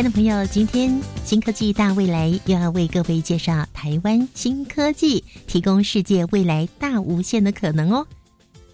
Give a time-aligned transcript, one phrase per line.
[0.00, 8.06] 亲爱的朋友，今天新科技大未来又要为各位介绍台湾新科技，提供世界未来大无限的可能哦。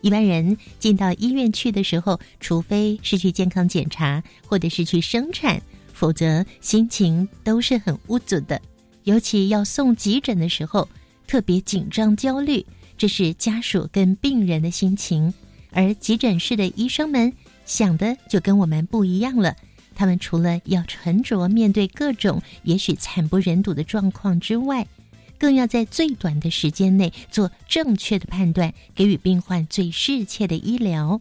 [0.03, 5.61] 一般人进到医院去的时候，除非是去健康检查，或者是去生产，
[5.93, 8.63] 否则心情都是很无助的。
[9.03, 10.89] 尤其要送急诊的时候，
[11.27, 12.65] 特别紧张焦虑，
[12.97, 15.35] 这是家属跟病人的心情。
[15.73, 17.33] 而急诊室的医生们
[17.65, 19.57] 想的就跟我们不一样了。
[19.97, 24.87] 他们除了要沉着面对各种也许惨不忍睹的状况之外，
[25.39, 31.21] 更要在最短的时间内做正确的判断，给予病患最适切的医疗。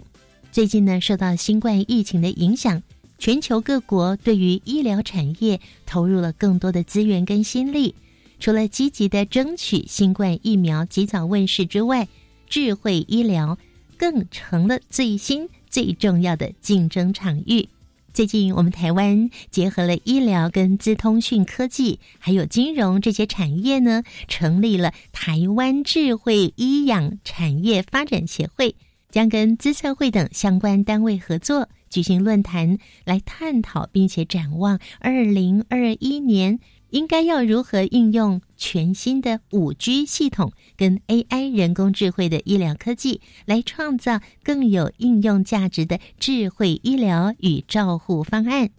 [0.51, 2.83] 最近呢，受到新冠疫情的影响，
[3.17, 7.95] 全球各国对于医疗产业投入了更多的资源跟心力。
[8.39, 12.07] 除了积极的争取新冠疫苗及早问世之外，
[12.47, 13.57] 智慧医疗
[13.97, 17.67] 更成了最新最重要的竞争场域。
[18.15, 28.75] 最近，我们台湾结合了医疗跟资通讯科技，还有金融这些产业呢，成立了台湾智慧医养产业发展协会，
[29.11, 36.59] 将跟资策会等相关单位合作，举行论坛来探讨，并且展望二零二一年。
[36.95, 48.69] 应该要如何应用全新的五 G 系统跟 AI 人工智慧的医疗科技，来创造更有应用价值的智慧医疗与照护方案？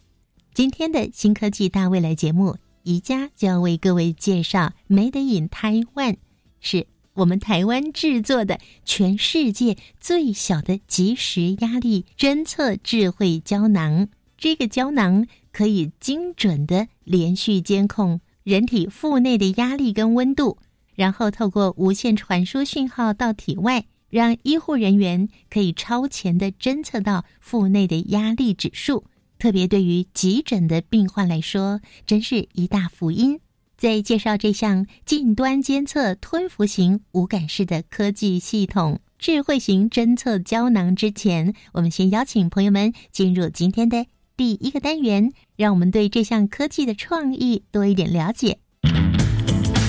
[0.55, 6.17] 今天的新科技大未来节目，宜家就要为各位介绍 Made in Taiwan，
[6.59, 14.09] 是我们台湾制作的全世界最小的即时压力侦测智慧胶囊。
[14.39, 15.27] 这个胶囊。
[15.57, 20.59] 可以精准的连续监控人体腹内的压力跟温度，
[20.95, 29.07] 然后透过无线传输讯号到体外，让医护人员可以超前的侦测到腹内的压力指数。
[29.39, 33.41] 特别对于急诊的病患来说，真是一大福音。
[33.79, 44.05] 在介绍这项近端监测吞服型无感式的科技系统——智慧型侦测胶囊之前，我们先邀请朋友们进入今天的。
[44.39, 48.59] 第一个单元，让我们对这项科技的创意多一点了解。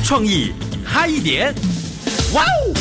[0.05, 0.53] 创意
[0.85, 1.53] 嗨一点，
[2.33, 2.73] 哇哦！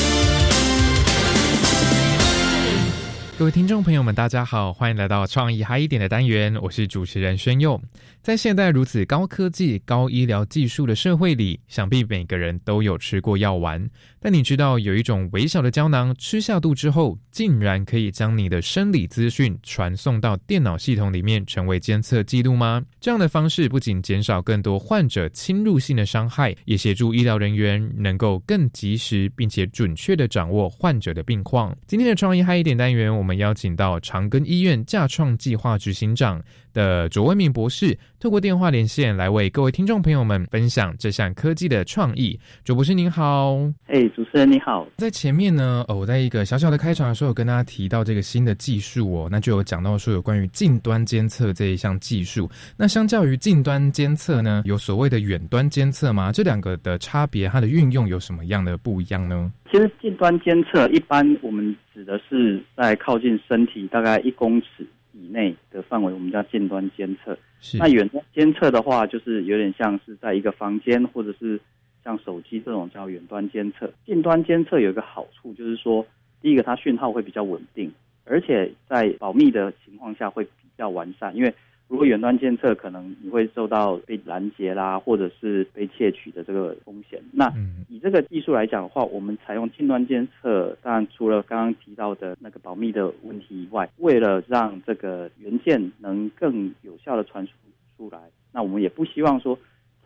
[3.37, 7.81] 各位听众朋友们，大家好，欢迎来到创意嗨一点的单元，我是主持人宣佑。
[8.26, 13.88] 在现代如此高科技、高医疗技术的社会里，想必每个人都有吃过药丸。
[14.19, 22.82] 但你知道有一种微小的胶囊，吃下肚之后，竟然可以将你的生理资讯传送到电脑系统里面，成为监测记录吗？
[23.00, 31.72] 这样的方式不仅减少更多患者侵入性的伤害，也协助医疗人员能够更及时并且准确的掌握患者的病况。
[31.86, 36.42] 今天的创意嗨一点单元，我们邀请到长庚医院架创计划执行长。
[36.72, 42.38] 的卓文明博士透过电话连线来为各位听众朋友们分享这项科技的创意。
[42.65, 43.56] 卓博士您好，
[43.88, 44.88] 哎，主持人你好。
[44.97, 52.49] 在前面呢，哦，我在一个小小的开场的时候，有跟大家提到这个新的技术哦，那就有讲到说有关于近端监测这一项技术。
[52.75, 56.33] 那相较于近端监测呢，有所谓的远端监测吗？
[56.33, 59.53] 这两个的差别，它的运用有什么样的不一样呢？
[59.71, 64.87] 其实近端监测一般我们指的是在靠近身体大概一公尺。
[65.19, 67.37] 以内的范围，我们叫近端监测。
[67.78, 71.60] 那远端监测的话，就是有点像是在一个房间，或者是
[72.04, 73.91] 像手机这种叫远端监测。
[74.04, 76.06] 近端监测有一个好处，就是说，
[76.43, 77.91] 第一个它讯号会比较稳定，
[78.25, 81.54] 而且在保密的情况下会比较完善，因为。
[81.88, 87.22] 如果远端监测，可能你会受到被拦截啦，或者是被窃取的这个风险。
[87.33, 87.53] 那
[87.88, 97.53] 以这个技术来讲的话，我们采用近端监测，当然除了刚刚提到的那个保密的问题以外，为了让这个元件能更有效的传输
[97.97, 98.21] 出来，
[98.53, 99.56] 那我们也不希望说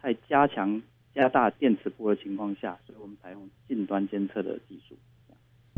[0.02, 0.82] 在加强
[1.14, 4.94] 加大电磁波的情况下，所以我们采用近端监测的技术。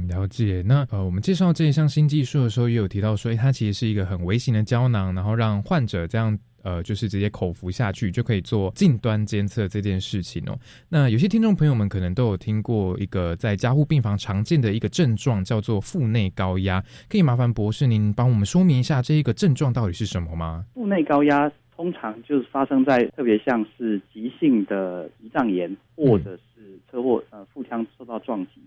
[0.08, 10.56] 了解，那呃，我们介绍这一项新技术的时候，也有提到说，它其实是一个很微型的胶囊，然后让患者这样呃，就是直接口服下去就可以做近端监测这件事情哦。
[10.88, 16.82] 那有些听众朋友们可能都有听过一个在加护病房常见的一个症状，叫做腹内高压。
[17.08, 20.64] 可以麻烦博士您帮我们说明一下这一个症状到底是什么吗？
[20.74, 28.61] 腹内高压通常就是发生在特别像是急性的胰脏炎或者是车祸，呃，腹腔受到撞击。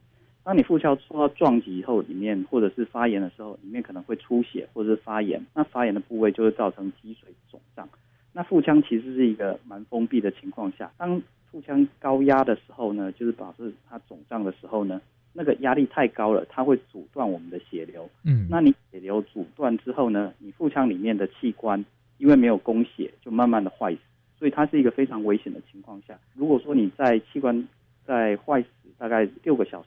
[0.45, 5.43] 当你腹腔受到撞击以后，里面或者是发炎的时候，里面可能会出血或者是发炎。
[5.55, 7.89] 那发炎的部位就会造成积水肿胀。
[8.31, 11.19] 那腹腔其实是一个蛮封闭的情况下，当
[11.49, 15.01] 腹腔高压的时候呢，就是导致它肿胀的时候呢，
[15.33, 18.07] 那个压力太高了，它会阻断我们的血流。
[18.23, 21.83] 嗯，那你血流阻断之后呢，你腹腔里面的器官
[22.19, 23.99] 因为没有供血，就慢慢的坏死。
[24.37, 26.19] 所以它是一个非常危险的情况下。
[26.35, 27.67] 如果说你在器官
[28.05, 28.67] 在坏死。
[28.97, 29.84] 大概六个小时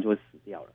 [0.00, 0.72] 患就会死掉了，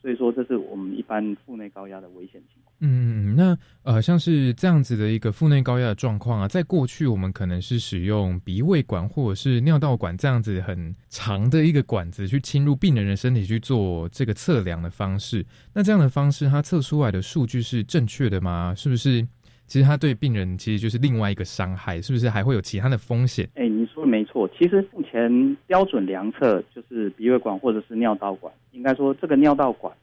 [0.00, 2.74] 所以说这是我们一般腹内高压的危险情况。
[2.80, 15.44] 嗯，那呃像是这样子的一个腹内高压的状况啊，在过去我们可能是使用鼻胃管或者是尿道管这样子很长的一个管子去侵入病人的身体去做这个测量的方式。
[15.72, 18.74] 那这样的方式，它测出来的数据是正确的吗？
[18.76, 19.26] 是不是？
[19.68, 23.46] 其实它对病人其实就是另外一个伤害，是不是还会有其他的风险？
[23.54, 24.48] 哎，你说的没错。
[24.58, 29.94] 其实目前标准量测就是鼻胃管或者是尿道管，应该说这个尿道管，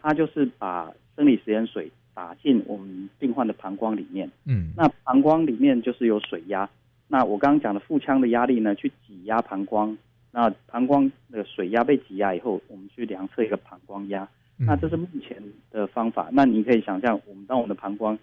[0.00, 4.28] 它就是把生理食盐水打进我们病患的膀胱里面。
[4.46, 6.68] 嗯，那膀胱里面就是有水压。
[7.06, 9.96] 那我刚刚讲的腹腔的压力呢，去挤压膀胱。
[10.32, 14.26] 那膀胱的水压被挤压以后，我们去量测一个膀胱压。
[14.56, 15.36] 那这是目前
[15.70, 16.28] 的方法。
[16.32, 18.18] 那你可以想象，我们当我们的膀胱。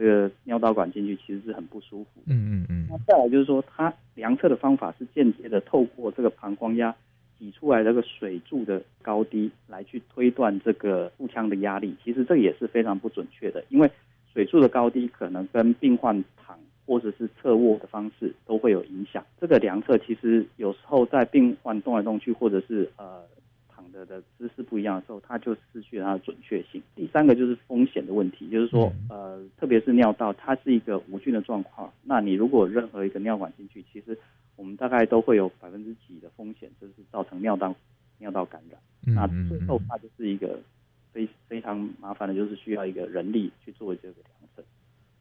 [0.00, 2.22] 这个尿道管进去其实是很不舒服。
[2.24, 2.86] 嗯嗯嗯。
[2.88, 6.96] 那再来就是说，它量测的方法是间接的透过这个膀胱压
[7.38, 11.94] 挤出来这个水柱的高低来去推断这个腹腔的压力。
[12.02, 13.90] 其实这也是非常不准确的，因为
[14.32, 19.22] 水柱的高低可能跟病患躺或者是侧卧的方式都会有影响。
[19.38, 23.22] 这个量测其实有时候在病患动来动去，或者是呃。
[23.92, 26.82] 的的姿势不一样的时候，它就失去了它的准确性。
[26.94, 31.92] 第三个就是风险的问题，就是说，呃，特别是尿道，它是一个无菌的状况。
[32.02, 34.16] 那你如果任何一个尿管进去，其实
[34.56, 37.74] 我们大概都会有百分之几的风险，就是造成尿道
[38.18, 38.78] 尿道感染。
[39.14, 40.60] 那最后它就是一个
[41.12, 44.62] 非非常麻烦的，就是需要一个人力去做这个量测。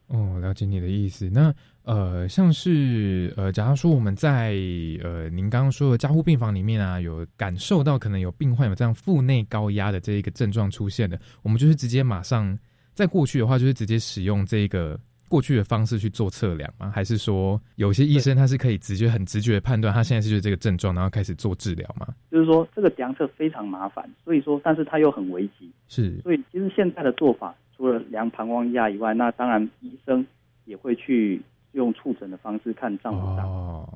[0.09, 1.29] 哦，了解你的意思。
[1.29, 1.53] 那
[1.83, 4.55] 呃，像是呃，假如说我们在
[5.03, 12.57] 呃，您刚刚说的加护病房里面啊，有感受到可能有病患有这样腹内高压的这一个症状出现的，我们就是直接马上
[12.93, 16.91] 在过去的话，就是直接使用这个过去的方式去做测量吗？
[16.93, 22.07] 还是说有些医生他是可以直接很直觉的判断他现在是就是这个症状，然后开始做治疗吗？
[22.31, 26.19] 就是说这个量测非常麻烦，所以说，但是它又很危急，是。
[26.21, 27.55] 所以其实现在的做法。
[27.79, 30.27] 除了量膀胱压以外，那当然医生
[30.65, 31.41] 也会去
[31.71, 33.87] 用触诊的方式看脏不脏。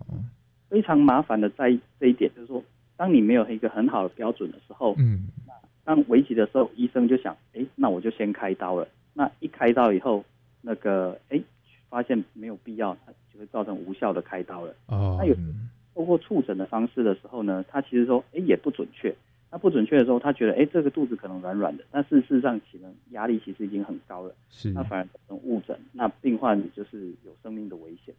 [0.69, 2.63] 非常麻烦的在这一点，就是说，
[2.95, 5.27] 当你没有一个很好的标准的时候，嗯，
[5.83, 8.87] 当危急的时候，医生就想，哎，那我就先开刀了。
[9.13, 10.23] 那一开刀以后，
[10.61, 11.41] 那个，哎，
[11.89, 14.73] 发现没有必要，它就会造成无效的开刀了。
[14.87, 15.35] 哦，那有
[15.93, 19.13] 通过触诊的方式的时候呢，他其实说，哎，也不准确。
[19.53, 28.15] 他不准确的时候，他觉得哎，这个肚子可能软软的，但事实上其能压力其实已经很高了，是，那反而造成误诊，那病患就是有生命的危险。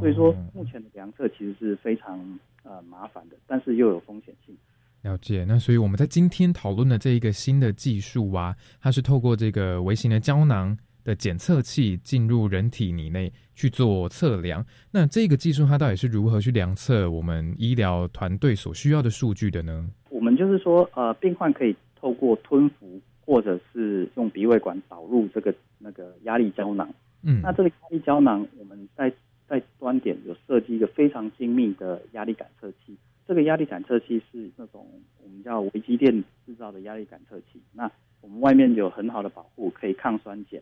[0.00, 2.18] 所以说，目前的量测其实是非常
[2.62, 4.56] 呃麻烦的，但是又有风险性。
[5.02, 5.44] 了解。
[5.46, 14.64] 那所以我们在今天讨论的这一个新的技术啊，它是透过这个微型的胶囊的检测器进入人体体内去做测量。
[14.90, 19.90] 那这个技术它到底是如何去量测我们医疗团队所需要的数据的呢？
[20.10, 26.88] 我们就是说，呃，病患可以透过吞服，或者是用鼻胃管导入这个那个压力胶囊。
[27.22, 29.12] 嗯，那这个压力胶囊，我们在
[29.48, 32.96] 在端点有设计一个非常精密的压力感测器。
[33.26, 34.86] 这个压力感测器是那种
[35.22, 37.60] 我们叫微机电制造的压力感测器。
[37.72, 40.60] 那我们外面有很好的保护，可以抗酸碱，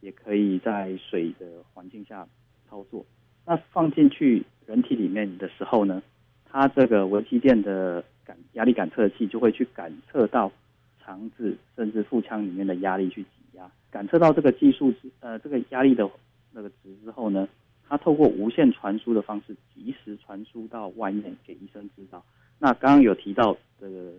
[0.00, 2.26] 也可以在水的环境下
[2.68, 3.04] 操作。
[3.46, 6.02] 那放进去人体里面的时候呢，
[6.44, 10.52] 它这个微机电的感压力感测器就会去感测到
[11.00, 16.08] 肠子甚至腹腔里面的压力去挤压，感测到这个技术之呃这个压力的
[16.52, 17.48] 那个值之后呢，
[17.88, 22.22] 它透过无线传输的方式及时传输到外面给医生知道。
[22.58, 24.12] 那刚刚有提到的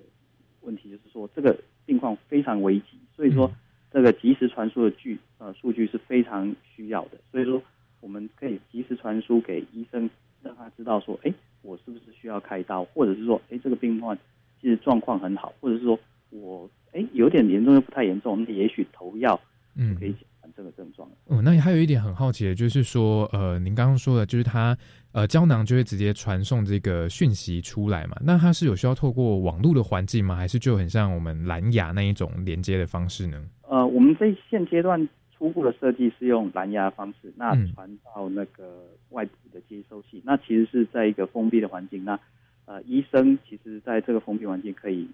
[0.61, 3.51] 问题就是说这个病况非常危急，所以说
[3.93, 7.19] 这个及时传输的据呃数据是非常需要的。
[7.31, 7.61] 所以说
[8.01, 10.09] 我们可以及时传输给医生，
[10.41, 11.31] 让他知道说，哎。
[11.61, 14.17] 我是不是需要开刀，或者是说，哎，这个病患
[14.61, 15.99] 其实状况很好，或者是说
[16.29, 19.39] 我哎有点严重又不太严重，那也许投药
[19.75, 21.09] 嗯可以减缓这个症状。
[21.27, 24.77] 嗯，那还有一点很好奇的，就是说，呃，您刚刚说的，就是它
[25.11, 28.15] 呃胶囊就会直接传送这个讯息出来嘛？
[28.23, 30.35] 那它是有需要透过网络的环境吗？
[30.35, 33.43] 还是就很像我们蓝牙那一种连接的方式呢？
[33.67, 35.07] 呃，我们在现阶段
[35.39, 42.19] 初步的设计是用蓝牙方式，那传到那个外部的接收器，那其实是在一个封闭的环境，那
[42.65, 45.10] 呃医生其实在这个封闭环境可以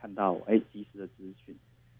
[0.00, 1.54] 看到哎及时的资讯。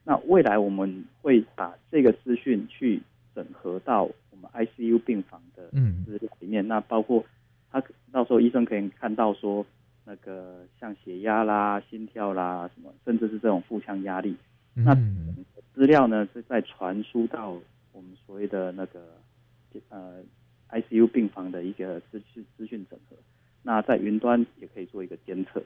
[0.04, 3.02] 那未来我们会把这个资讯去
[3.34, 5.68] 整合到我们 ICU 病房的
[6.06, 7.22] 资料里面，那包括
[7.70, 9.66] 他到时候医生可以看到说
[10.06, 14.34] 那个像血压啦、心跳啦什么，甚至是这种腹腔压力，
[14.74, 14.94] 那
[15.76, 17.50] 资料呢是在传输到
[17.92, 19.02] 我们所谓的那个
[19.90, 20.22] 呃
[20.70, 23.16] ICU 病房的一个资讯资讯整合，
[23.62, 25.62] 那在云端也可以做一个监测。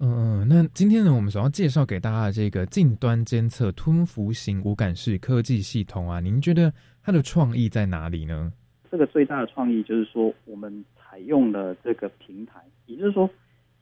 [0.00, 6.72] 嗯嗯，那今天呢，我们主要介绍给大家的这个近端监测吞服型无感式科技系统啊，您觉得
[7.02, 8.52] 它的创意在哪里呢？
[8.90, 13.30] 这个最大的创意就是说，我们采用了这个平台，也就是说，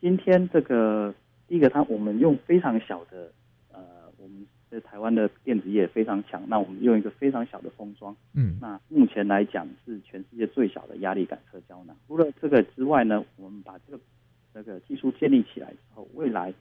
[0.01, 1.13] 今天这个
[1.49, 3.33] 第一个，它我们用非常小的，
[4.75, 11.97] 在台湾的电子业非常强，那我们用一个非常小的封装，嗯，那目前来讲是全世界最小的压力感测胶囊。
[12.09, 14.01] 除了这个之外呢，我们把这个。
[14.57, 16.55] 这个技术建立起来之后，未来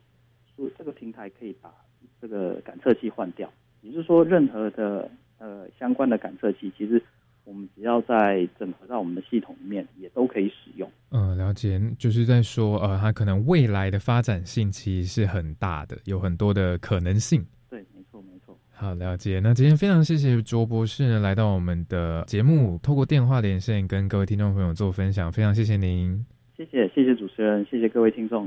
[0.55, 1.71] 说这个平台可以把
[2.19, 3.47] 这个感测器换掉，
[3.83, 6.99] 也就是说，任何的呃相关的感测器，其实
[7.43, 10.91] 我们只要在整合到我们的系统里面，也都可以使用。
[11.11, 17.45] 嗯，了解，就是在说呃，它可能未来的发展性其实是很大的，有很多的可能性。
[18.83, 19.39] 好，了解。
[19.41, 26.25] 那今天非常谢谢卓博士呢来到我们的节目，透过电话连线跟各位听众朋友做分享，非常谢谢您。
[26.57, 28.45] 谢谢，谢谢主持人，谢谢各位听众。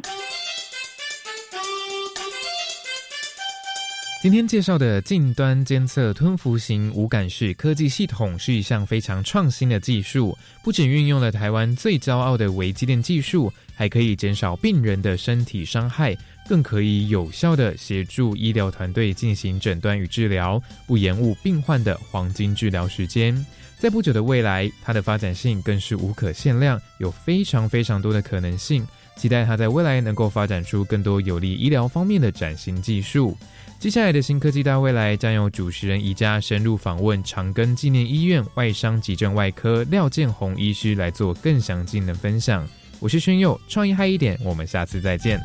[4.22, 16.16] 今天介绍的近端监测吞服型无感式科技系统是一项非常创新的技术，不仅运用了台湾最骄傲的微机电技术，还可以减少病人的身体伤害，
[16.48, 23.44] 更可以有效的协助医疗团队进行诊断与治疗，不延误病患的黄金治疗时间。
[23.78, 28.84] 在不久的未来，它的发展性更是无可限量，有非常非常多的可能性。
[29.16, 33.36] 期待他在未来能够发展出更多有利医疗方面的崭新技术。
[33.78, 42.66] 接下来的新科技大未来将由主持人宜家深入访问长庚纪念医院外伤急症外科廖建宏医师来做更详尽的分享。
[43.00, 45.38] 我是宣佑，创意嗨一点，我们下次再见。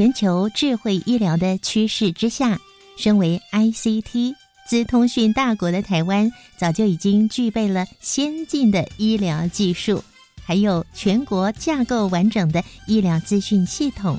[0.00, 2.58] 全球智慧医疗的趋势之下，
[2.96, 4.34] 身为 ICT
[4.66, 10.02] 资通讯大国的台湾，早就已经具备了先进的医疗技术，
[10.42, 14.18] 还有全国架构完整的医疗资讯系统。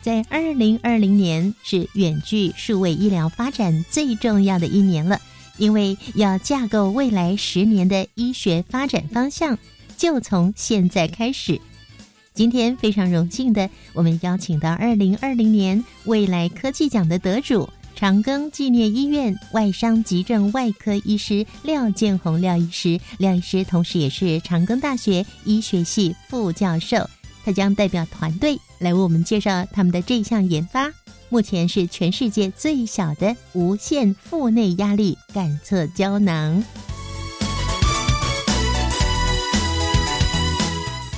[0.00, 5.20] 在二零二零年是远距数位医疗发展最重要的一年了，
[5.58, 9.58] 因为要架构未来十年的医学发展方向，
[9.96, 11.60] 就从现在开始。
[12.40, 22.98] 今天非常荣幸的，我们邀请到二零二零年未来科技奖的得主长庚纪念医院外伤急症外科医师廖建宏廖医师。
[23.18, 27.06] 廖医师同时也是长庚大学医学系副教授，
[27.44, 30.90] 他将代表团队来为我们介绍他们的这项研发。
[31.28, 36.64] 目前是全世界最小的无线腹内压力感测胶囊。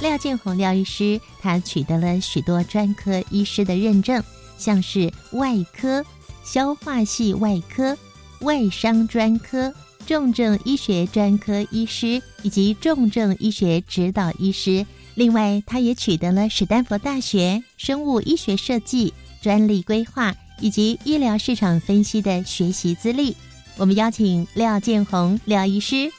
[0.03, 4.21] 廖建宏廖医师，他取得了许多专科医师的认证，
[4.59, 6.05] 像是外科、
[6.43, 7.97] 消化系外科、
[8.41, 9.73] 外伤专科、
[10.05, 14.85] 重症医学专科医师以及重症医学指导医师。
[15.15, 23.37] 另外，他也取得了史丹佛大学生物医学设计专利规划以及医疗市场分析的学习资历。
[23.77, 26.11] 我们邀请廖建宏廖医师。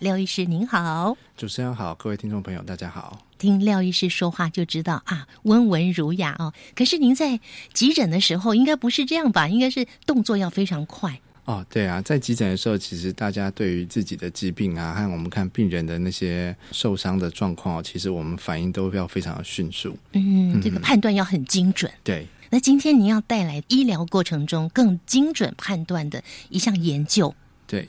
[0.00, 3.18] 廖医师您好，主持人好，各位听众朋友大家好。
[3.38, 6.52] 听廖医师说话就知道啊，温文儒雅哦。
[6.74, 7.40] 可是您在
[7.72, 9.48] 急诊的时候，应该不是这样吧？
[9.48, 11.18] 应该是动作要非常快。
[11.46, 19.96] 哦，对啊，在急诊的时候，其实大家对于自己的疾病啊，和我们看病人的那些受伤的状况，其实我们反应都要非常的迅速。
[20.12, 21.90] 嗯，这个判断要很精准。
[22.04, 22.26] 对。
[22.50, 27.34] 那今天您要带来医疗过程中更精准判断的一项研究。
[27.66, 27.88] 对。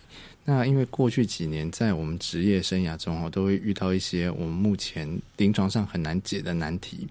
[0.50, 7.06] 那因为过去几年在我们职业生涯中哦，都会遇到一些我们目前临床上很难解的难题。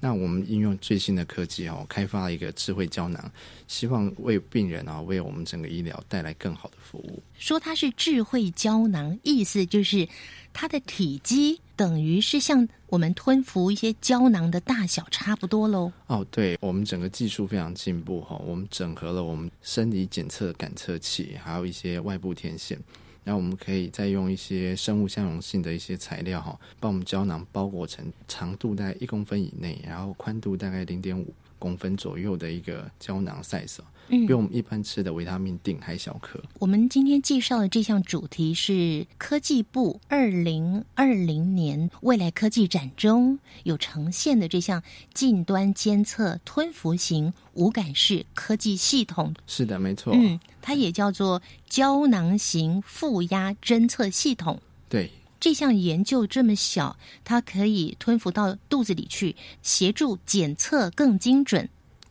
[0.00, 3.30] 那我们应用最新的科技哦，开发一个智慧胶囊，
[3.66, 7.22] 希望为病人啊，为我们整个医疗带来更好的服务。
[7.38, 10.08] 说它是智慧胶囊，意思就是
[10.54, 11.60] 它的体积。
[11.76, 15.92] 等于是像我们吞服一些胶囊的大小差不多喽。
[16.06, 22.78] 哦，对，我们整个技术非常进步哈，我们整合了我们生理检测感测器，还有一些外部天线，
[23.24, 33.78] 然后我们可以再用一些生物相容性的一些材料哈，把我们胶囊包裹成长度大概一公分以内，然后宽度大概零点五公分左右的一个胶囊 size。
[34.08, 36.42] 比我们一般吃的维他命锭还小颗。
[36.58, 49.34] 我们今天介绍的这项主题是科技部二零二零年未来科技展中有呈现的这项近端监测吞服型无感式科技系统。
[49.46, 50.14] 是的，没错。
[50.16, 54.58] 嗯，它也叫做胶囊型负压侦测系统。
[54.88, 61.68] 对，这项研究这么小，它可以吞服到肚子里去，协助检测更精准。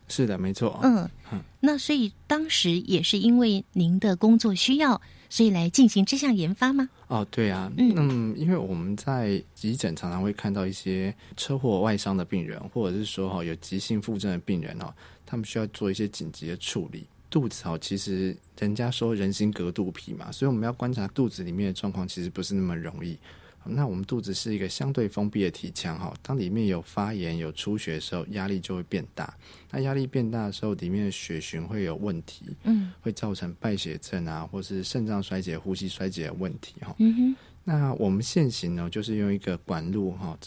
[0.08, 0.80] 是的，没错。
[0.82, 1.06] 嗯，
[1.60, 6.88] 那所以当时也是因为您的工作需要，所以来进行这项研发吗？
[7.08, 14.90] 哦，对啊，嗯，因为我们在急诊常常会看到一些车祸外伤的病人，或者是说哈有急性腹症的病人哦，
[15.26, 17.06] 他们需要做一些紧急的处理。
[17.30, 23.18] 肚子哦，其实人家说人心隔肚皮嘛，所以我们要观察肚子里面的状况，其实不是那么容易。
[23.70, 29.36] 那我们肚子是一个相对封闭的体腔哈，当里面有发炎、有出血的时候，压力就会变大。
[29.70, 36.96] 那压力变大的时候，里面的血循会有问题，嗯，会造成败血症啊，或是肾脏衰竭、呼吸衰竭的问题哈。
[37.62, 40.38] 那我们现行呢，就是用一个管路哈，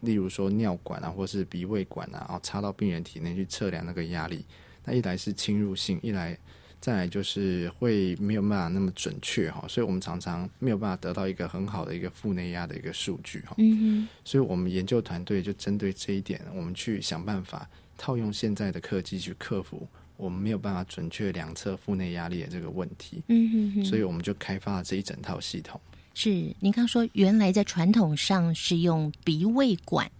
[0.00, 4.46] 例如说尿管啊，或是鼻胃管啊，然后插到病人体内去测量那个压力。
[4.84, 6.38] 那一来是侵入性，一来。
[6.80, 13.54] 再来就是会没有办法那么准确哈，所以我们常常没有办法得到一个很好的一个腹内压的一个数据哈。
[13.58, 23.22] 嗯所以我们研究团队就针对这一点，我们去想办法套用现在的科技去克服我们没有办法准确量测腹内压力的这个问题。
[23.28, 23.84] 嗯哼。
[23.84, 25.80] 所以我们就开发了这一整套系统。
[26.14, 30.10] 是，您刚说原来在传统上是用鼻胃管，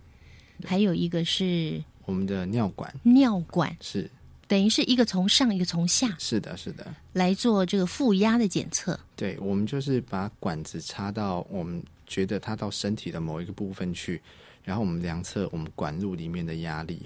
[0.64, 2.94] 还有一个是我们的尿管。
[3.02, 4.08] 尿管是。
[4.52, 9.00] 等于是一个从上一个从下，是的，是的，来做这个负压的检测。
[9.16, 14.20] 对，我们就是把管子插到我们觉得它到身体的某一个部分去，
[14.62, 17.00] 然后我们量测我们管路里面的压力。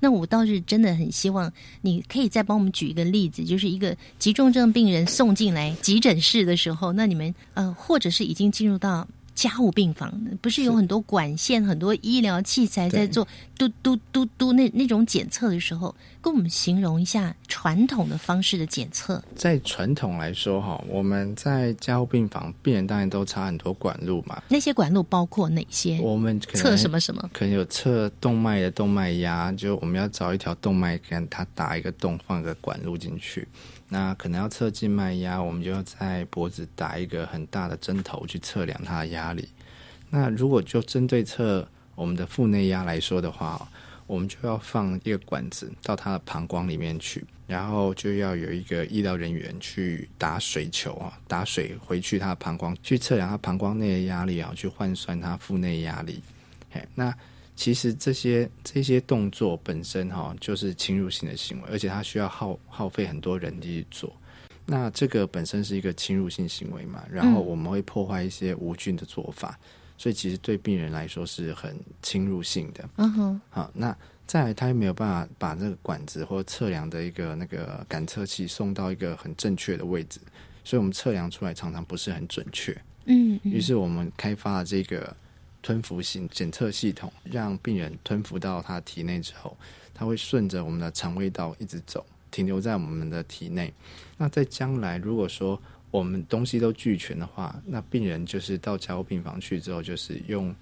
[0.00, 9.06] 那我倒是真的很希望你可以再帮我们举一个例子，就是一个急重症病人送进来急诊室的时候，那你们呃，或者是已经进入到。
[9.34, 10.12] 家务病房
[10.42, 19.22] 不是有很多管线、很多医疗器材在做嘟嘟嘟嘟那那种检测的时候，跟我们形容一下传统的方式的检测。
[19.34, 24.42] 在传统来说，哈，我们在家务病房，病人当然都插很多管路嘛。
[24.48, 25.98] 那些管路包括哪些？
[26.00, 27.30] 我们测什么什么？
[27.32, 33.48] 可能有测动脉的动脉压，就我们要找一条动脉，给它打一个洞，放个管路进去。
[33.92, 39.48] 那可能要测静脉压，我们就要在脖子打一个很大的针头去测量它的压力。
[40.10, 43.68] 那如果就针对测我们的腹内压来说的话，
[44.06, 56.22] 我们就要放一个管子到他的膀胱里面去，然后就要有一个医疗人员去打水球啊，打水回去他的膀胱，去测量他膀胱内的压力啊，去换算他腹内压力。
[56.70, 57.12] 嘿，那。
[57.60, 64.10] 其实这些这些动作本身哈，就是侵入性的行为，而且它需要耗耗费很多人力去做。
[64.64, 69.58] 那这个本身是一个侵入性行为嘛，然后我们会破坏一些无菌的做法，
[69.98, 72.88] 所以其实对病人来说是很侵入性的。
[72.96, 73.94] 嗯哼，好，那
[74.26, 80.18] 再来他又没有办法把这个管子或测量的一个那个感测器送到一个很正确的位置，
[80.64, 82.74] 所以我们测量出来常常不是很准确。
[83.04, 85.14] 嗯，于是我们开发了这个。
[85.62, 89.56] 吞服型检测系统，让病人吞服到他体内之后，
[89.92, 93.72] 他会顺着我们的肠胃道一直走，停留在我们的体内。
[94.16, 100.54] 那在将来，如果说我们东西都俱全的话，那病人就是到加护病房去之后，就是用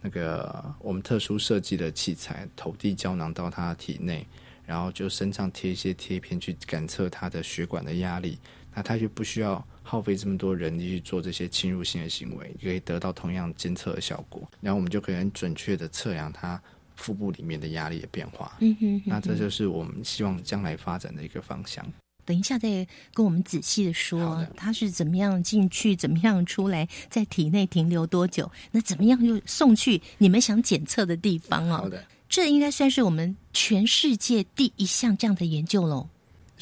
[0.00, 4.26] 那个我们特殊设计的器材投递胶囊到他体内，
[4.66, 8.38] 然后就身上贴一些贴片去感测他的血管的压力。
[8.74, 14.42] 那他就不需要耗费这么多人力去做这些侵入性的行为，可以得到同样监测的效果。
[14.60, 16.60] 然后我们就可以很准确的测量它
[16.96, 18.56] 腹部里面的压力的变化。
[18.60, 21.84] 嗯哼，那这就是我们希望将来发展的一个方向。
[22.24, 28.48] 等一下再跟我们仔细的说好的，它是怎么样进去，怎么样出来，在体内停留多久？
[28.70, 31.78] 那怎么样又送去你们想检测的地方哦？
[31.78, 36.08] 好的，这应该算是我们全世界第一项这样的研究喽。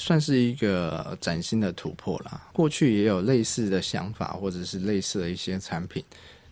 [0.01, 2.49] 算是一个崭新的突破啦。
[2.55, 6.03] 过去也有类似的想法，或者是类似的一些产品，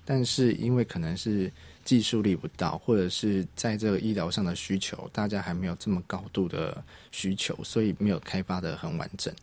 [0.05, 1.51] 但是因为可能是
[1.83, 9.35] 技术力不到，或者是在这个医疗上的需求，大家还没有这么高度的需求，所以没有开发的很完整。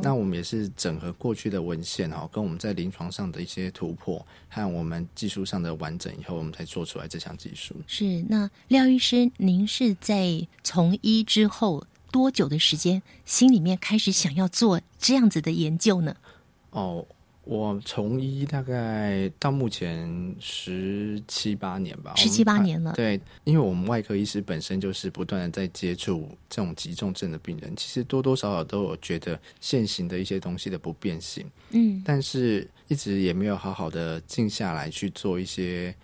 [0.00, 7.74] 那我们也是整合过去的文献哦，跟我们在临床上的一些突破和我们技术上的完整以后，我们才做出来这项技术。
[7.88, 16.16] 是那廖医师，您是在从医之后多久的时间，心里面开始想要做这样子的研究呢？
[16.70, 17.06] 哦，
[17.44, 35.94] 我从医大概到目前十七八年吧，十七八年了对，因为我们外科医师本身就是不断的在接触这种急重症的病人，其实多多少少都有觉得现行的一些东西的不变性，嗯但是一直也没有好好的静下来去做一些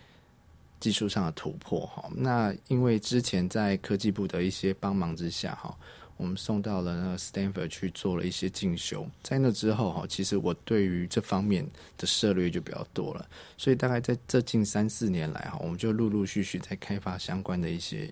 [0.81, 2.09] 技术上的突破哈。
[2.15, 5.77] 那因为之前在科技部的一些帮忙之下哈，
[6.17, 11.67] 我们送到了那个 Stanford 去做了一些进修，在那之后哈，其实我对于这方面
[11.99, 18.09] 的涉略就比较多了，所以大概在这近三四年来哈，我们就陆陆续续在开发相关的一些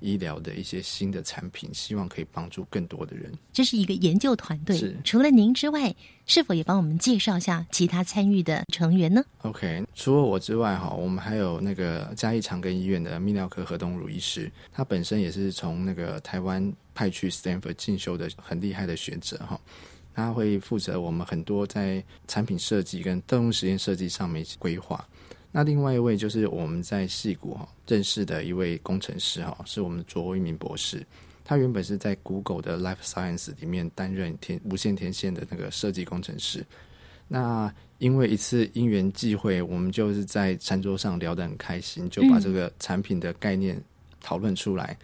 [0.00, 3.32] 医疗的一些新的产品，希望可以帮助更多的人。
[3.52, 5.94] 这是一个研究团队，除了您之外，
[6.26, 19.60] 是否也帮我们介绍一下其他参与的成员呢？OK，除了我之外，哈，我们还有那个嘉义长庚医院的泌尿科何东儒医师，他本身也是从那个台湾派去 Stanford 进修的很厉害的学者，哈。
[20.12, 25.02] 他会负责我们很多在产品设计跟动物实验设计上面规划。
[25.52, 31.04] 那另外一位就是我们在戏谷哈认识的一位工程师哈，是我们卓威明博士。
[31.44, 36.64] 他原本是在 Google 的 Life Science 里面担任天无线天线的那个设计工程师。
[37.26, 43.80] 那因为一次因缘际会，我们就是在餐桌上聊得很开心，就把嗯这个产品的概念
[44.20, 44.96] 讨论出来。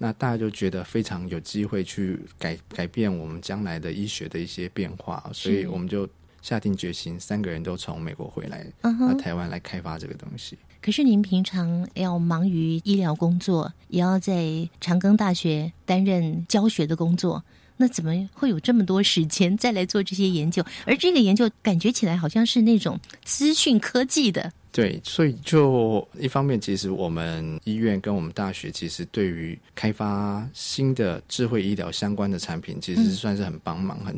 [0.00, 6.08] 那大家就觉得非常有机会去改改变我们将来的医学的一些变化，所以我们就
[6.42, 8.66] 下定决心，三个人都从美国回来。
[8.82, 10.56] 到台湾来开发这个东西。
[10.80, 17.42] 可是您平常要忙于医疗工作，也要在长庚大学担任教学的工作，
[17.76, 20.64] 那怎么会有这么多时间再来做这些研究？
[20.86, 34.16] 而这个研究感觉起来好像是那种资讯科技的，对，所以就一方面，其实我们医院跟我们大学其实对于开发新的智慧医疗相关的产品，其实算是很帮忙、很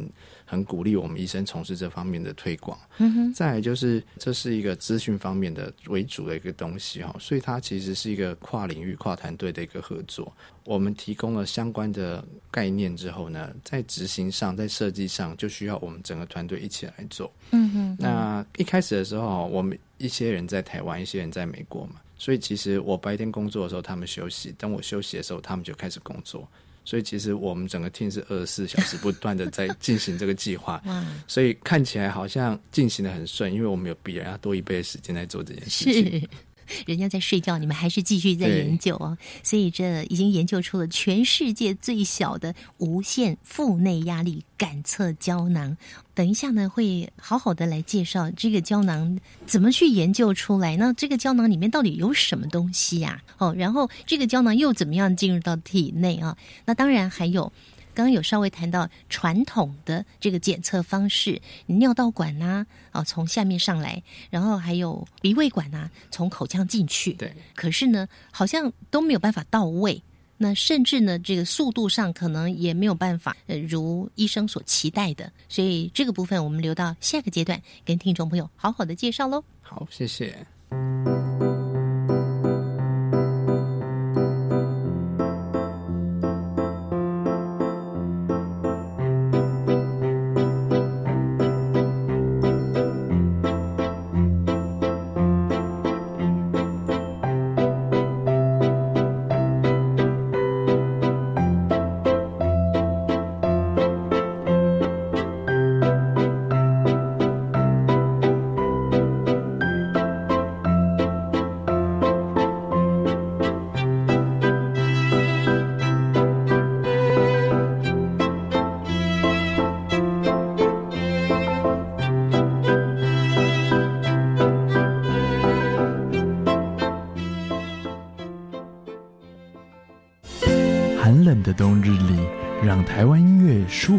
[0.51, 2.77] 很鼓励我们医生从事这方面的推广。
[2.99, 10.33] 嗯哼，再来就是这是一个资讯方面的为主的一个东西哈，所以它其实是一个跨领域、跨团队的一个合作。
[10.65, 17.33] 我们提供了相关的概念之后呢，在执行上、在设计上，就需要我们整个团队一起来做。
[17.53, 26.47] 嗯哼，那一开始的时候，我们一些人在台湾，一些人在美国嘛，所以其实我白天工作的时候，他们休息；等我休息的时候，他们就开始工作。
[26.91, 36.29] 所以其实我们整个 team 是二十四小时不断的在进行这个计划， 哇，所以看起来好像进行的很顺，因为我们有比人家多一倍的时间在做这件事情。
[36.71, 36.85] 是。
[36.87, 39.17] 人家在睡觉，你们还是继续在研究哦。
[39.43, 45.77] 所以这已经研究出了全世界最小的无线腹内压力感测胶囊。
[46.15, 50.77] 等一下呢，会好好的来介绍这个胶囊怎么去研究出来。
[50.77, 56.37] 那这个胶囊里面到底有什么东西呀、哦，然后这个胶囊又怎么样进入到体内啊？
[56.65, 57.53] 那当然还有。
[58.01, 67.13] 刚刚有稍微谈到传统的这个检测方式，尿道管呐、啊，从下面上来，然后还有鼻胃管呐、从口腔进去。
[67.13, 70.03] 对，可是呢，好像都没有办法到位。
[70.39, 75.31] 那甚至呢，这个速度上可能也没有办法，呃，如医生所期待的。
[75.47, 79.45] 所以这个部分我们留到下个阶段跟听众朋友好好的介绍喽。
[79.61, 80.35] 好，谢谢。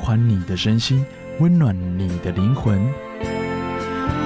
[0.02, 1.06] 缓你的身心，
[1.40, 2.82] 温暖你的灵魂。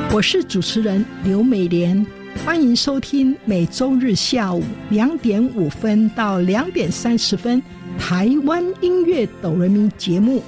[0.10, 2.06] 我是主持人刘美莲，
[2.46, 7.62] 欢迎收听每周日下午两点五分到两点三十分
[8.00, 10.42] 台湾音乐哆来咪节目，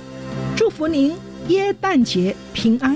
[0.56, 1.14] 祝福您
[1.50, 2.96] 耶诞节平安。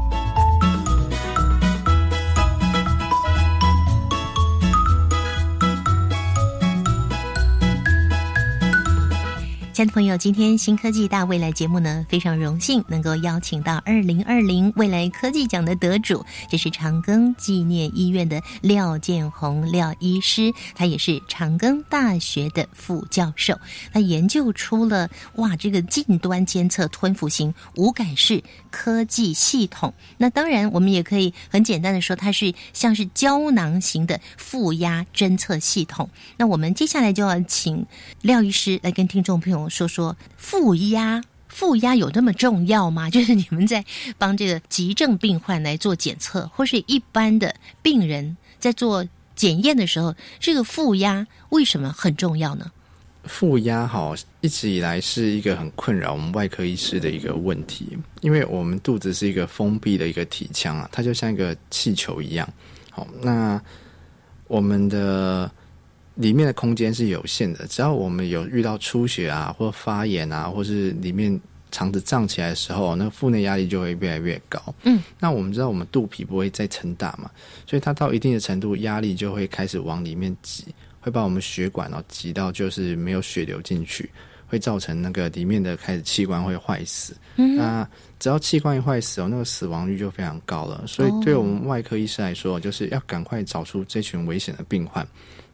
[9.81, 23.59] 亲爱的朋友，今天新科技大未来节目呢，非常荣幸能够邀请到二零二零未来科技奖的得主，这是长庚纪念医院的廖建宏廖医师，他也是长庚大学的副教授，
[23.91, 29.91] 他研究出了哇这个近端监测吞服型无感式科技系统。
[30.19, 36.07] 那当然，我们也可以很简单的说，它是像是胶囊型的负压侦测系统。
[36.37, 37.83] 那我们接下来就要请
[38.21, 39.70] 廖医师来跟听众朋友。
[39.71, 43.09] 说说负压，负压有那么重要吗？
[43.09, 43.83] 就是你们在
[44.17, 52.69] 帮这个急症病患来做检测，或是一般的病人在做检验的时候，这个负压为什么很重要呢？
[53.23, 62.47] 负压哈，一直以来是一个很困扰我们外科医师的一个问题，因为我们肚子是一个封闭的一个体腔啊，它就像一个气球一样。
[62.89, 63.61] 好，那
[64.47, 65.49] 我们的。
[66.15, 71.39] 里面的空间是有限的，只要我们有遇到出血啊，或发炎啊，或是里面
[71.71, 74.61] 肠子胀起来的时候，那腹内压力就会越来越高。
[74.83, 77.31] 嗯，那我们知道我们肚皮不会再撑大嘛，
[77.65, 80.65] 所以它到一定的程度，压力就会开始往里面挤，
[80.99, 84.09] 会把我们血管哦挤到就是没有血流进去，
[84.47, 87.15] 会造成那个里面的开始器官会坏死。
[87.37, 87.87] 嗯，那
[88.19, 90.83] 只要器官一坏死哦，那个死亡率就非常高了。
[90.85, 95.07] 所以对我们外科医师来说，就是要赶快找出这群危险的病患。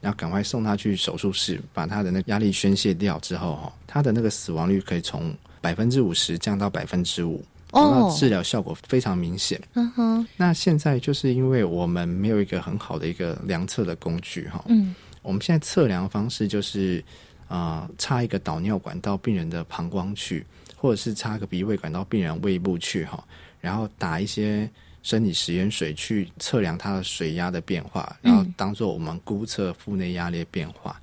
[0.07, 7.43] 要赶快送他去手术室，把他的那压力宣泄掉之后，哈，他的那个死亡率可以从百分之五十降到百分之五，
[7.73, 9.61] 哦，治疗效果非常明显。
[9.73, 17.03] 嗯哼，那现在就是因为我们没有一个很好的一个量测的工具，哈，嗯，我们现在测量方式就是
[17.47, 23.23] 啊，插一个导尿管到病人的膀胱去，或者是插个鼻胃管到病人胃部去，哈，
[23.59, 24.69] 然后打一些。
[25.03, 30.99] 生理食盐水去测量它的水压的变化，然后当做我们估测腹内压力变化。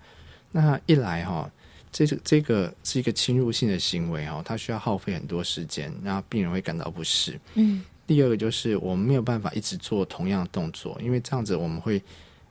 [0.53, 1.51] 那一来哈，
[1.91, 7.41] 这个这个是一个侵入性的行为哈，它需要耗费很多时间，然后病人会感到不适。
[7.55, 7.83] 嗯。
[8.07, 12.03] 第二个就是我们没有办法一直做同样的动作，因为这样子我们会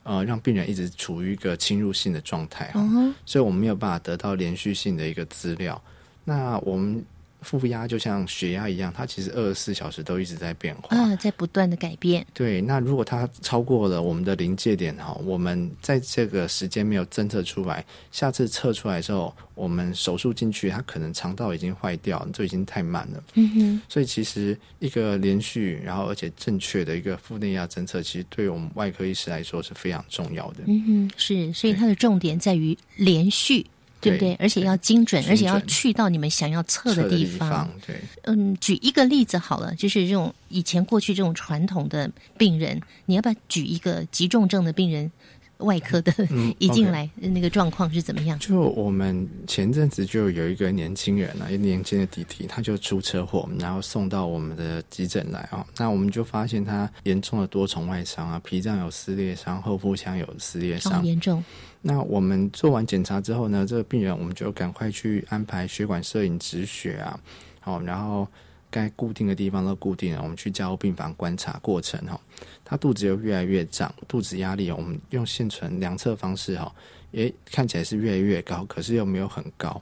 [0.02, 2.80] 呃让病人一直处于一个侵入性的状态哈，
[3.24, 5.80] 所以我们没有办法得到连续性的一个资料。
[6.24, 7.04] 那我们。
[7.44, 12.26] 负压就像血压一样，它其实二十四小时都一直在变化啊，在不断的改变。
[12.34, 23.22] 对，那如果它超过了我们的临界点哈，我们在这个时间没有侦测出来，下次测出来之后，我们手术进去，它可能肠道已经坏掉，就已经太慢了。
[23.34, 30.64] 嗯哼，所以其实一个连续，然后而且正确的一个腹内压侦测，其实对我们外科医师来说是非常重要的。
[30.66, 33.64] 嗯哼，是，所以它的重点在于连续。
[34.04, 34.34] 对不对？
[34.34, 37.68] 而且要精准，而且要去到你们想要测的地方。
[37.86, 45.10] 对，嗯，举一个例子好了，就是这种以前过去这种传统的病人，你要不要举一个急重症的病人，
[45.58, 46.12] 外科的
[46.58, 48.38] 一进来那个状况是怎么样？
[48.38, 61.42] 就我们前阵子就有一个年轻人啊，一个年轻的弟弟，他就出车祸，然后送到我们的急诊来啊，那我们就发现他严重的多重外伤啊，脾脏有撕裂伤，后腹腔有撕裂伤，严重。
[61.80, 67.20] 那我们做完检查之后呢，这个病人我们就赶快去安排血管摄影止血啊，
[67.60, 68.26] 好，然后
[68.74, 72.20] 该固定的地方都固定了，我们去加护病房观察过程哈，
[72.64, 76.74] 他肚子又越来越胀，肚子压力我们用现存量测方式哈，
[77.12, 79.80] 也看起来是越来越高，可是又没有很高，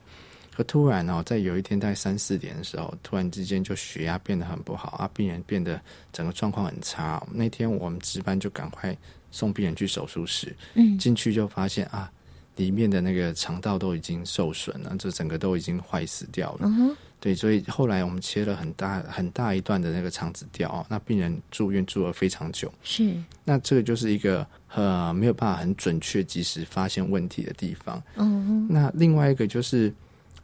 [0.55, 8.95] 可突然哦，在有一天大概三四点的时候，突然之间就血压变得很不好啊，病人变得整个状况很差，那天我们值班就赶快。
[9.35, 12.07] 送病人去手术室，嗯，进去就发现啊，
[12.55, 16.67] 里面的那个肠道都已经受损了，这整个都已经坏死掉了。
[16.67, 22.69] 嗯对，所以后来我们切了很大很大一段的那个肠子掉，那病人住院住了非常久。
[22.83, 28.03] 是，那这个就是一个呃没有办法很准确及时发现问题的地方。
[28.17, 29.93] 嗯那另外一个就是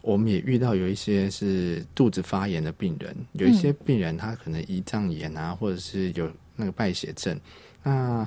[0.01, 7.37] 我们也遇到有一些是肚子发炎的病人，有一些病人他可能胰脏炎啊，或者是有那个败血症，
[7.83, 8.25] 那。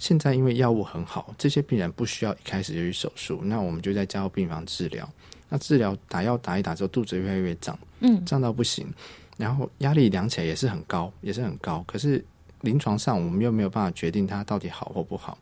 [0.00, 5.12] 现在因为药物很好，这些病人不需要一开始就去手术，那我们就在加护病房治疗。
[5.48, 8.86] 那治疗打药打一打之后，肚子越来越胀，嗯，胀到不行，
[9.36, 11.84] 然后压力量起来也是很高，也是很高。
[11.86, 12.24] 可是
[12.60, 15.38] 临床上我们又没有办法决定它到底好或不好。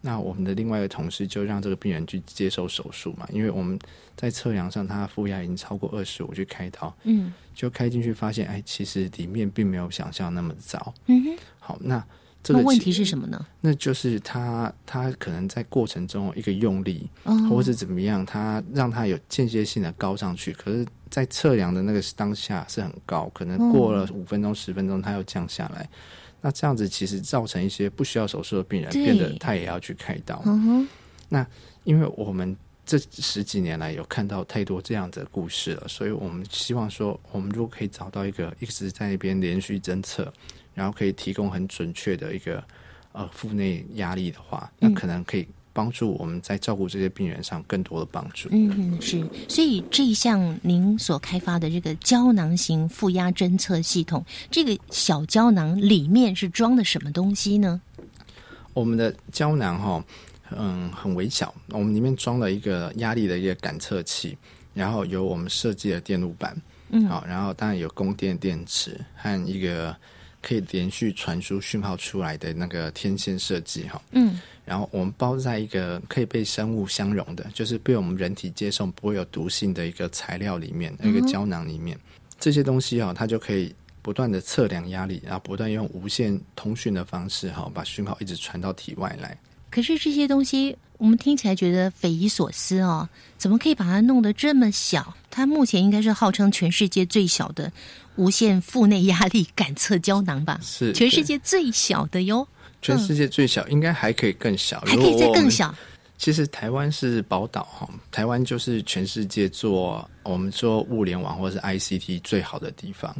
[0.00, 3.78] 那我们的另外一个同事就让这个病人去接受手术嘛，因为我们
[4.16, 12.02] 在测量上他的负压已经超过二十五，去开刀，嗯，就开进去发现，哎，其实里面并没有想象那么糟，嗯哼，好，那。
[12.42, 13.46] 这个问题是什么呢？
[13.60, 17.06] 那就是他他可能在过程中一个用力，
[17.50, 25.86] 或是怎么样，他让他有间歇性的高上去，可是，在测量的那个当下是很高，可能过了五分钟十分钟，他又降下来。
[26.40, 30.42] 那这样子其实造成一些不需要手术的病人变得他也要去开刀。
[31.28, 31.46] 那
[31.84, 40.32] 因为我们这十几年来有看到太多这样子的故事了，所以我们希望说，我们如果可以找到一个一直在那边连续侦测。
[40.80, 42.64] 然后可以提供很准确的一个
[43.12, 48.48] 呃腹内压力的话，那可能可以帮助我们在照顾这些病人上更多的帮助。
[48.50, 49.22] 嗯，是。
[49.46, 57.78] 所以这一项您所开发的这个胶囊型负压侦测系统，这个小胶囊里面是装的什么东西呢？
[58.72, 60.02] 我们的胶囊哈，
[60.56, 64.34] 嗯，很微小，我们里面装了一个压力的一个感测器，
[64.72, 66.56] 然后有我们设计的电路板，
[66.88, 69.94] 嗯，好，然后当然有供电电池和一个。
[70.42, 81.98] 可以连续传输讯号出来的那个天线设计哈，嗯，然后我们包在一个可以被生物相容的，就是被我们人体接受不会有毒性的一个材料里面，一个胶囊里面，
[82.38, 89.36] 这些东西哈，它就可以不断的测量压力，然后不断用无线通讯的方式哈，把讯号一直传到体外来。
[89.70, 95.14] 可是这些东西我们听起来觉得匪夷所思哦，怎么可以把它弄得这么小？
[95.30, 97.70] 它目前应该是号称全世界最小的。
[98.20, 102.46] 无限腹内压力感测胶囊吧，是全世界最小的哟。
[102.82, 105.74] 全世界最小，应该还可以更小，还可以再更小。
[106.18, 113.16] 其实台湾是宝岛哈，台湾就是全世界做我们做物联网或是 ICT 最好的地方。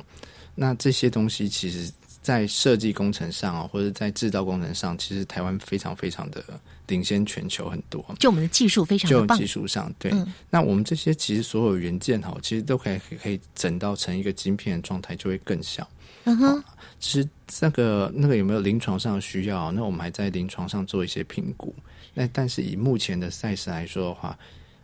[0.54, 1.90] 那这些东西其实。
[2.22, 6.44] 在设计工程上啊，或者在制造工程上，其实台湾非常非常的
[6.90, 8.04] 领先全球很多。
[8.18, 9.38] 就我们的技术非常棒。
[9.38, 10.12] 就技术上，对。
[10.50, 15.88] 那我们这些其实所有元件哈，其实都可以可以整到成一个晶片的状态，就会更小。
[16.24, 16.62] 嗯哼。
[16.98, 17.26] 其实
[17.60, 19.72] 那个那个有没有临床上的需要？
[19.72, 21.74] 那我们还在临床上做一些评估。
[22.12, 24.38] 那但是以目前的赛事来说的话，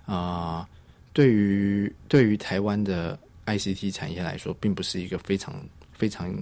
[0.07, 0.67] 啊，
[1.13, 5.55] 对于对于台湾的 ICT 产业来说，并不是一个非常
[5.93, 6.33] 非常。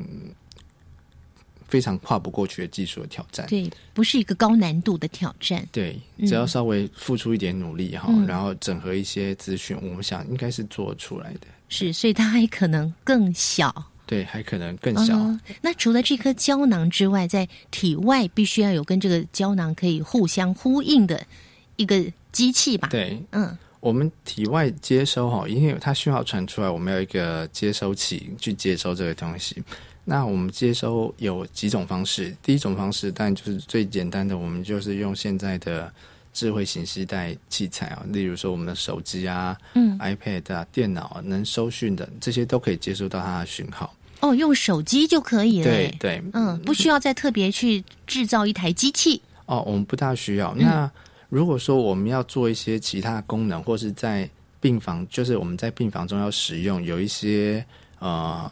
[1.74, 5.68] 非常跨不过去的技术的挑战，对，不是一个高难度的挑战。
[5.72, 11.48] 对，只要稍微付出一点努力哈，然后整合一些资讯，我们想应该是做出来的。
[11.68, 13.74] 是，所以它还可能更小。
[14.06, 15.18] 对，还可能更小。
[15.60, 21.26] 那除了这颗胶囊之外，在体外必须要有跟这个胶囊可以互相呼应的
[21.74, 22.86] 一个机器吧？
[22.88, 29.60] 对，嗯，我们体外接收哈，因为它讯号传出来，我们有一个接收器去接收这个东西。
[30.04, 35.90] 那我们接收有几种方式，第一种方式，但就是最简单的，我们就是用现在的
[36.32, 43.94] 智慧型携带器材啊，例如说我们的手机啊、嗯、iPad 啊、电脑能收讯的，这些都可以接收到它的讯号。
[44.20, 45.64] 哦，用手机就可以了。
[45.64, 49.20] 对对，嗯，不需要再特别去制造一台机器。
[49.46, 50.54] 哦，我们不大需要。
[50.54, 50.90] 那
[51.28, 54.28] 如果说我们要做一些其他功能，或是在
[54.60, 57.64] 病房，就是我们在病房中要使用有一些
[57.98, 58.50] 呃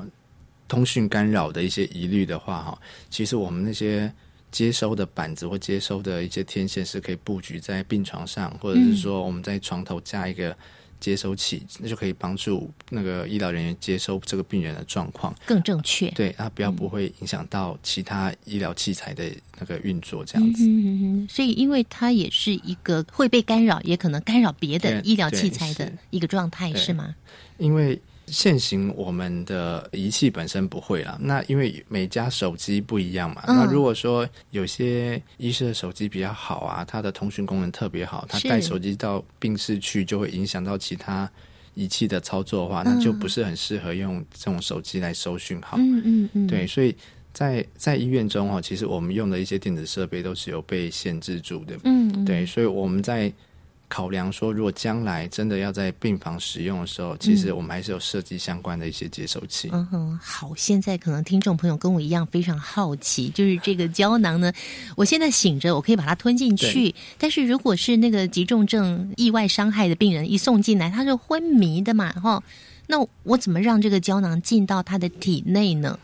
[0.72, 4.10] 通讯干扰的一些疑虑的话，哈，其实我们那些
[4.50, 10.56] 接收的板子或接收的一些天线是可以布局在病床上，或者是说我们在床头架一个。
[11.02, 16.08] 接收器，那就可以帮助那个医疗人员接收这个病人的状况更正确。
[16.12, 19.24] 对，啊不要不会影响到其他医疗器材的
[19.58, 20.62] 那个运作，这样子。
[20.64, 27.12] 嗯所以，因为它也是一个会被干扰，也可能干扰别的医疗器材的一个状态，是吗？
[27.58, 28.00] 因为。
[28.32, 33.44] 现行我们的仪器本身不会啦，那因为每家手机不一样嘛。
[33.46, 41.30] 那如果说有些医师的手机比较好啊，他的通讯功能特别好，他带手机到病室去就会影响到其他
[41.74, 45.76] 仪器的操作的话，那就不是很适合用这种手机来收讯号。
[45.78, 46.46] 嗯嗯嗯。
[46.46, 46.96] 对，所以
[47.34, 51.78] 在在医院中哈，其实我们用的一些电子设备都是有被限制住的。
[51.84, 52.24] 嗯。
[52.24, 53.30] 对，所以我们在。
[53.92, 59.68] 考量说，如果将来真的要在病房使用的时候，其实我们还是有设计相关的一些接收器。
[59.70, 64.50] 嗯哼，好，现在可能听众朋友跟我一样非常好奇，就是这个胶囊呢，
[64.96, 66.94] 我现在醒着，我可以把它吞进去。
[67.18, 72.10] 但是如果是那个急重症、意外伤害的病人一送进来，他是昏迷的嘛？
[72.14, 72.42] 哈，
[72.86, 75.98] 那我怎么让这个胶囊进到他的体内呢？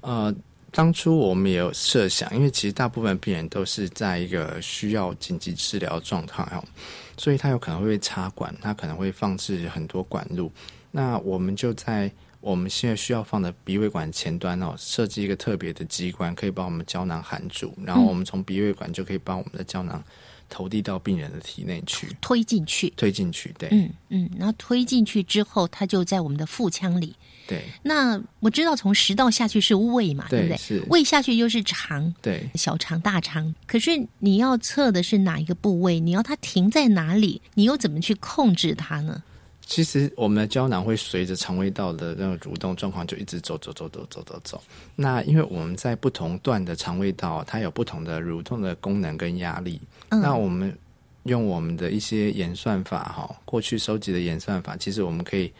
[0.00, 0.34] 呃。
[0.74, 6.64] 当初我们也有设想，因为其实大部分病人都是在一个需要紧急治疗状态哦，
[7.16, 10.50] 所以他有可能会插管，他可能会放置很多管路。
[10.90, 12.10] 那我们就在
[12.40, 20.02] 我们现在需要放的鼻胃管前端哦，设计一个特别的机关，可以把我们胶囊含住，然后我们从鼻胃管就可以把我们的胶囊。
[20.50, 27.16] 投递到病人的体内去，推进去，推进去，对，嗯嗯，然后推进去之后，它就在我们的腹腔里，
[27.46, 27.62] 对。
[27.82, 30.56] 那我知道从食道下去是胃嘛，对不对？
[30.56, 33.54] 是胃下去又是肠，对，小肠、大肠。
[33.66, 35.98] 可是你要测的是哪一个部位？
[36.00, 37.40] 你要它停在哪里？
[37.54, 39.22] 你又怎么去控制它呢？
[39.66, 44.62] 其实我们的胶囊会随着肠胃道的那个蠕动状况，就一直走走走走走走走。
[44.94, 49.80] 那因为我们在不同段的肠胃道，它有不同的蠕动的功能跟压力。
[50.10, 50.76] 那我们
[51.22, 55.50] 用我们的一些演算法，哈，过去收集的演算法，其实我们可以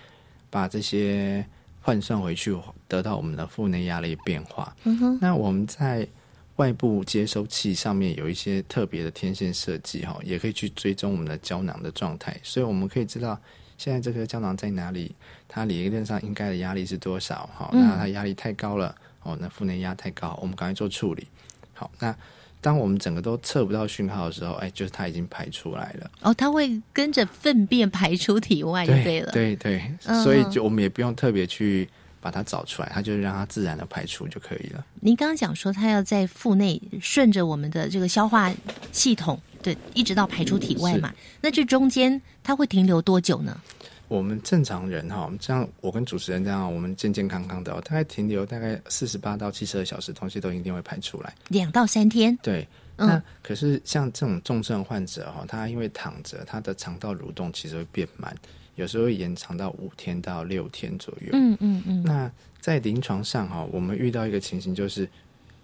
[0.50, 1.42] 把这些
[1.84, 2.56] 换算回去，
[2.88, 4.74] 得到我们的腹内压力变化。
[4.84, 5.18] 嗯哼。
[5.20, 6.08] 那我们在
[6.56, 13.38] 外部接收器上面有一些特别的天线设计，哈，也可以去追踪我们的胶囊的状态，所以我们可以知道。
[13.76, 15.14] 现在这颗胶囊在哪里？
[15.46, 17.50] 它理论上应该的压力是多少？
[17.52, 21.26] 好，那它压力太高了，哦，那腹内压太高，我们赶快做处理。
[21.74, 22.16] 好，那
[22.64, 26.10] 当我们整个都测不到讯号的时候，哎，就是它已经排出来了。
[26.22, 31.86] 哦，它会跟着粪便排出体外，对了，对对，所以就我们也不用特别去
[32.22, 34.82] 把它找出来，它就让它自然的排出就可以了。
[35.00, 38.50] 您刚刚讲说，它要在腹内顺着我们的这个消化
[38.92, 39.38] 系统。
[39.62, 41.12] 对，一直到排出体外嘛，
[41.42, 43.60] 那这中间它会停留多久呢？
[44.08, 51.34] 我们正常人哈，像我跟主持人这样，我们健健康康的，大概停留大概四十八到七十二小时，东西都一定会排出来。
[51.48, 52.36] 两到三天。
[52.42, 58.34] 对，那可是像这种重症患者哈，他因为躺着，他的肠道蠕动其实会变慢，
[58.76, 61.30] 有时候会延长到五天到六天左右。
[61.32, 62.02] 嗯嗯嗯。
[62.04, 62.30] 那
[62.60, 65.08] 在临床上哈，我们遇到一个情形就是。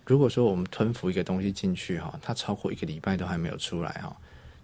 [0.06, 4.16] 如果说我们吞服一个东西进去哈，它超过一个礼拜都还没有出来哈，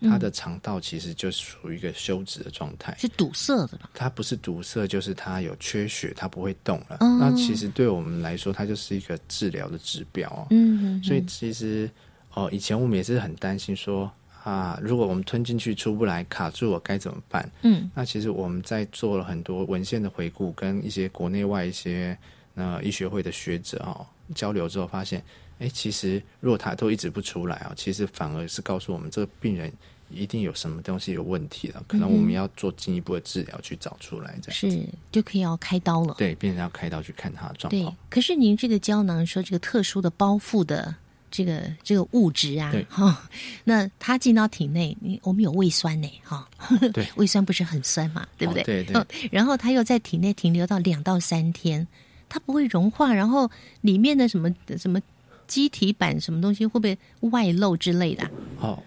[0.03, 3.90] 它的肠道其实就属于一个休止的状态，是堵塞的吧？
[3.94, 6.99] 它不是堵塞，就是它有缺血，它不会动了。
[7.01, 10.47] 那其实对我们来说，它就是一个治疗的指标哦。
[10.51, 11.90] 嗯，所以其实
[12.34, 14.11] 哦，以前我们也是很担心说
[14.44, 17.51] 啊，如果我们吞进去出不来，卡住我该怎么办？
[17.62, 22.16] 嗯，那其实我们在做了很多文献的回顾，跟一些国内外一些
[22.55, 24.07] 那医学会的学者哦。
[24.34, 25.22] 交流之后发现，
[25.59, 29.72] 哎，其实如果他都一直不出来啊，其实反而是告诉我们这个病人
[30.11, 36.14] 一定有什么东西有问题了，可能我们要做进一步的治疗去找出来，这样是就可以要开刀了。
[36.18, 37.96] 对，病人要开刀去看他的状况。
[38.11, 40.94] 可是您这个胶囊说这个特殊的包覆的
[41.30, 43.28] 这个这个物质啊，哈，
[43.64, 46.46] 那它进到体内，你我们有胃酸呢，哈，
[46.92, 48.62] 对， 胃酸不是很酸嘛，对不对？
[48.62, 49.04] 对对。
[49.32, 51.88] 然后它又在体内停留到两到三天。
[52.28, 53.48] 它不会融化，然后
[53.82, 55.00] 里面的什么什么
[55.47, 56.99] 机体板什么东西会不会
[57.30, 58.28] 外漏之类的？
[58.61, 58.82] 哦，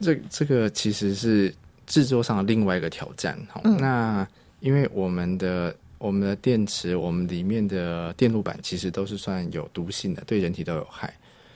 [0.00, 1.54] 这这个其实是
[1.86, 3.38] 制作上的另外一个挑战。
[3.50, 4.26] 好，那
[4.60, 11.12] 因为我们的我们的电池，我们里面的电路板其实都是算有毒性的，对人体都有害。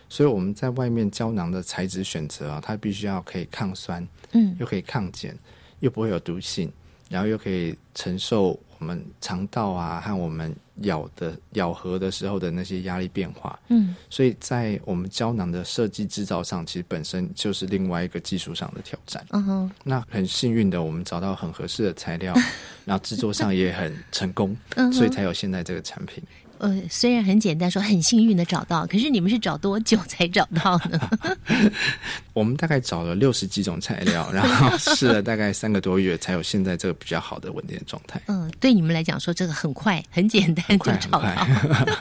[0.08, 5.34] 所以我们在外面胶囊的材质选择啊，它必须要可以抗酸，嗯，又可以抗碱，
[5.80, 6.70] 又不会有毒性，
[7.08, 19.24] 然后又可以承受我们肠道啊和我们咬的咬合的时候的那些压力变化，嗯，所以在我们胶囊的设计制造上，其实本身就是另外一个技术上的挑战。
[19.30, 22.34] 嗯哼，那很幸运的，我们找到很合适的材料，
[22.84, 24.56] 然后制作上也很成功，
[24.92, 26.20] 所以才有现在这个产品。
[26.62, 31.10] 呃，虽然很简单，说很幸运的找到，可是你们是找多久才找到呢？
[32.32, 38.22] 我们大概找了六十几种材料，然后试了大概三个多月，才有现在这个比较好的稳定的状态。
[38.28, 41.46] 嗯，对你们来讲说这个很快，很简单就找到。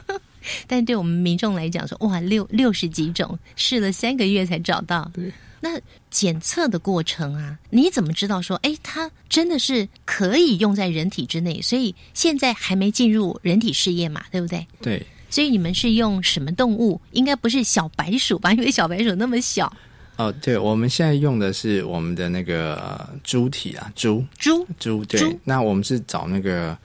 [0.68, 5.10] 但对我们民众来讲说，哇，六六十几种试了三个月才找到。
[5.12, 5.34] 对。
[5.64, 5.80] 那
[6.12, 11.60] 检测的过程啊，你怎么知道说，哎，它真的是可以用在人体之内？
[11.62, 14.68] 所以现在还没进入人体试验嘛，对不对？
[14.82, 15.04] 对。
[15.30, 17.00] 所以你们是用什么动物？
[17.14, 18.52] 应该不是小白鼠吧？
[18.52, 19.72] 因为小白鼠那么小。
[20.18, 25.06] 哦，对，我们现在用的是我们的那个猪体啊，猪猪猪。
[25.06, 25.36] 对。
[25.44, 26.78] 那我们是找那个，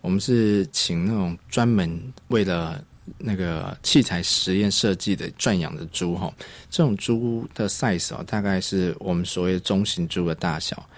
[0.00, 2.84] 我们是请那种专门为了。
[3.18, 6.32] 那个器材实验设计的转养的猪哈，
[6.70, 10.88] 这种猪的 size 哦，大概是我们所谓的中型猪的大小，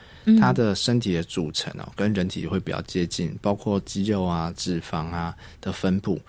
[0.41, 6.21] 它的身体的组成哦，跟人体会比较接近，包括肌肉啊、脂肪啊的分布，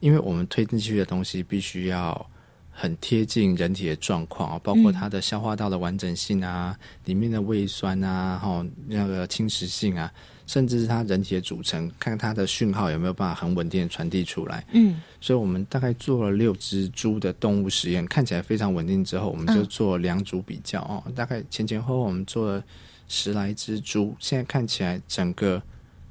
[0.00, 2.26] 因为我们推进去的东西必须要
[2.70, 10.12] 很贴近人体的状况包括它的消化道的完整性啊，里面的胃酸啊，哈，那个侵蚀性啊。
[10.52, 14.62] 甚至是它人体的组成，看它的讯号有没有办法很稳定的传递出来。
[14.72, 21.02] 嗯，所以我们大概做了六只猪的动物实验，看起来非常稳定之后，我们就做两组比较哦。
[21.16, 22.62] 大概前前后后我们做了
[23.08, 25.62] 十来只猪，现在看起来整个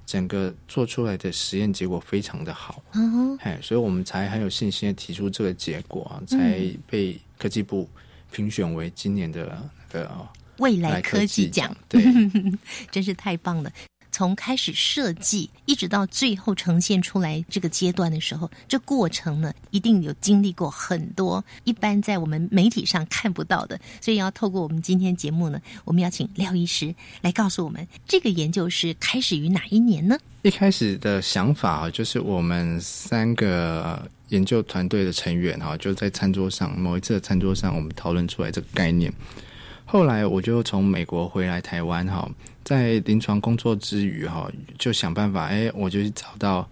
[0.07, 2.81] 整个做出来的实验结果非常的好。
[2.93, 7.87] 嗯哼，哎，所以我们才很有信心的提出这个结果啊，才被科技部
[8.31, 9.55] 评选为今年的
[9.93, 10.09] 那个
[10.57, 11.77] 未来科技奖。
[11.87, 12.03] 对，
[12.89, 13.71] 真是太棒了。
[14.11, 30.17] 从开始设计一直到最后呈现出来这个阶段的时候，这过程呢一定有经历过很多一般在我们媒体上看不到的，所以要透过我们今天节目呢，我们要请廖医师来告诉我们，这个研究是开始于哪一年呢？
[30.41, 39.13] 一开始的想法啊就是我们三个研究团队的成员哈，就在餐桌上某一次的餐桌上，我们讨论出来这个概念。
[39.85, 42.29] 后来我就从美国回来台湾哈。
[42.71, 44.49] 在临床工作之余，哈，
[44.79, 46.65] 就想办法，哎，我就去找到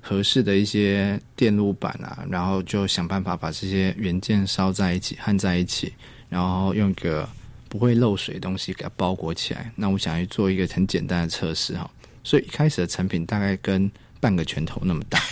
[0.00, 5.92] 合适的一些电路板啊，然后就想办法把这些元件烧在一起，焊在一起，
[6.28, 7.28] 然后用一个
[7.68, 9.70] 不会漏水的东西给它包裹起来。
[9.76, 11.88] 那我想去做一个很简单的测试，哈，
[12.24, 15.22] 所以一开始的成品大概跟半个拳头那么大。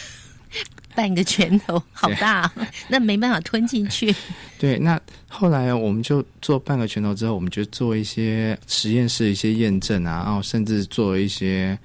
[0.97, 2.51] 半个拳头，好大，
[2.89, 4.13] 那没办法吞进去。
[4.59, 11.79] 对，那后来我们就做半个拳头之后，我们就做一些实验室一些验证啊，然后甚至做一些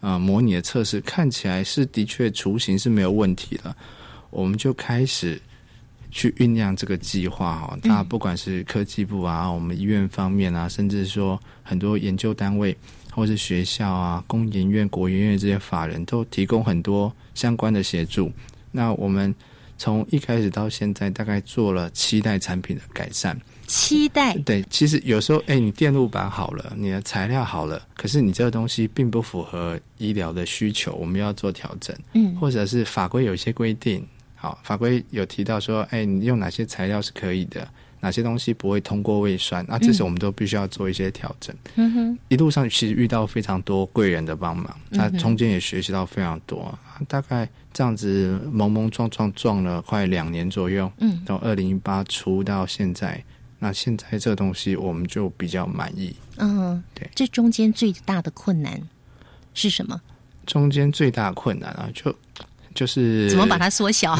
[0.00, 3.74] 呃模拟的测试，看起来是的确雏形是没有问题的。
[4.28, 5.40] 我们就开始
[6.10, 12.76] 去酝酿这个计划哈，那不管是科技部啊，我们医院方面啊，甚至说很多研究单位
[13.10, 18.30] 或是学校啊，工研院、国研院这些法人都提供很多相关的协助。
[18.70, 19.34] 那我们
[19.76, 23.38] 从一开始到现在，大概做了七代产品的改善。
[23.66, 31.94] 七代对，其实有时候，哎，你电路板好了，你的材料好了，可是你这个东西并不符合医疗的需求，我们要做调整。
[32.14, 34.02] 嗯，或者是法规有一些规定，
[34.34, 37.68] 好，法规有提到说，哎，你用哪些材料是可以的。
[38.00, 39.66] 哪些东西不会通过胃酸？
[39.68, 41.52] 那这时我们都必须要做一些调整。
[41.74, 46.78] 嗯哼，一路上其实遇到非常多贵人的帮忙，那中间也学习到非常多。
[47.08, 47.48] 大概
[47.78, 53.24] 这样子懵懵撞撞撞了快两年左右，嗯，到二零一八初到现在，
[53.60, 56.12] 那现在这个东西我们就比较满意。
[56.38, 58.82] 嗯，对，这中间最大的困难
[59.54, 60.00] 是什么？
[60.44, 62.12] 中间最大困难啊，就。
[62.78, 64.16] 就是怎么把它缩小？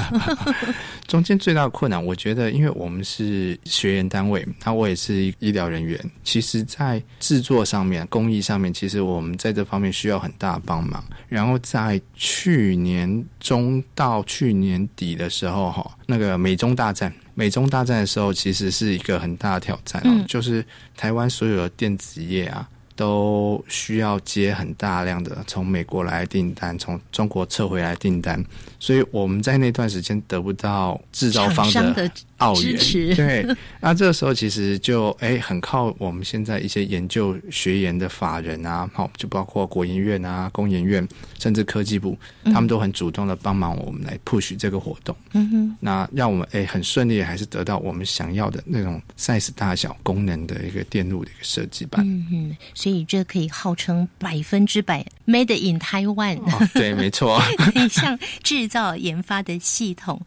[1.06, 5.96] 中间最大的困难，我觉得，因为我们是学员单位，那我也是医疗人员。
[6.24, 11.02] 其实，在制作上面、工艺上面，其实我们在这方面需要很大帮忙。
[11.28, 20.02] 然后在去年中到去年底的时候，哈，那个美中大战，美中大战的时候，其实是一个很大的挑战。
[20.04, 20.64] 嗯，就是
[20.96, 22.68] 台湾所有的电子业啊。
[22.98, 28.44] 都需要接很大量的从美国来订单，从中国撤回来订单，
[28.80, 33.16] 所以我们在那段时间得不到制造方的澳支持元。
[33.16, 41.06] 对，那这个时候其实就哎很靠我们现在一些研究学研的法人啊，好，就包括国研院啊、工研院，
[41.38, 45.14] 甚至科技部，他们都很主动的帮忙我们来 push 这个活动。
[45.32, 52.04] 嗯哼，那让我们哎很顺利，还是得到我们想要的那种 size 大小、功能的一个电路的一个设计版。
[52.06, 56.38] 嗯哼，所以这可以号称百分之百 made in Taiwan。
[56.38, 57.38] 哦，对，没错，
[57.74, 60.20] 很像制造研发的系统。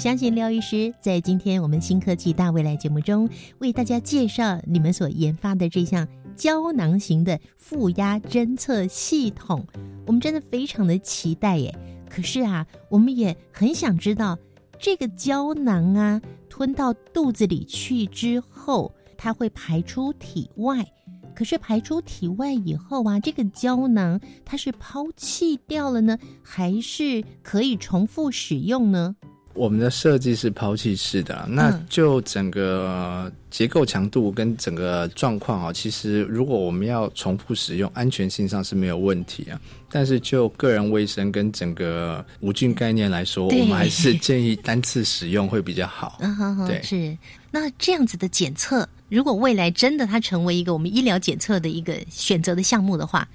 [0.00, 3.28] 相信廖医师在今天我们新科技大未来节目中
[3.58, 9.62] 为大家介绍你们所研发的这项胶囊型的负压侦测系统，
[10.06, 11.78] 我们真的非常的期待耶。
[12.08, 14.38] 可是啊，我们也很想知道
[14.78, 20.82] 这个胶囊啊吞到肚子里去之后，它会排出体外。
[21.34, 29.14] 可是排出体外以后啊，这个胶囊它是抛弃掉了呢，还是可以重复使用呢？
[29.52, 39.60] 我们的设计是抛弃式的，那就整个结构强度跟整个状况啊，其实如果我们要重复使用，安全性上是没有问题啊。
[39.90, 46.18] 但是就个人卫生跟整个无菌概念来说，我们还是建议单次使用会比较好。
[46.22, 47.18] 嗯对，是。
[47.50, 53.28] 那这样子的检测，如果未来真的它成为一个我们医疗检测的一个选择的项目的话，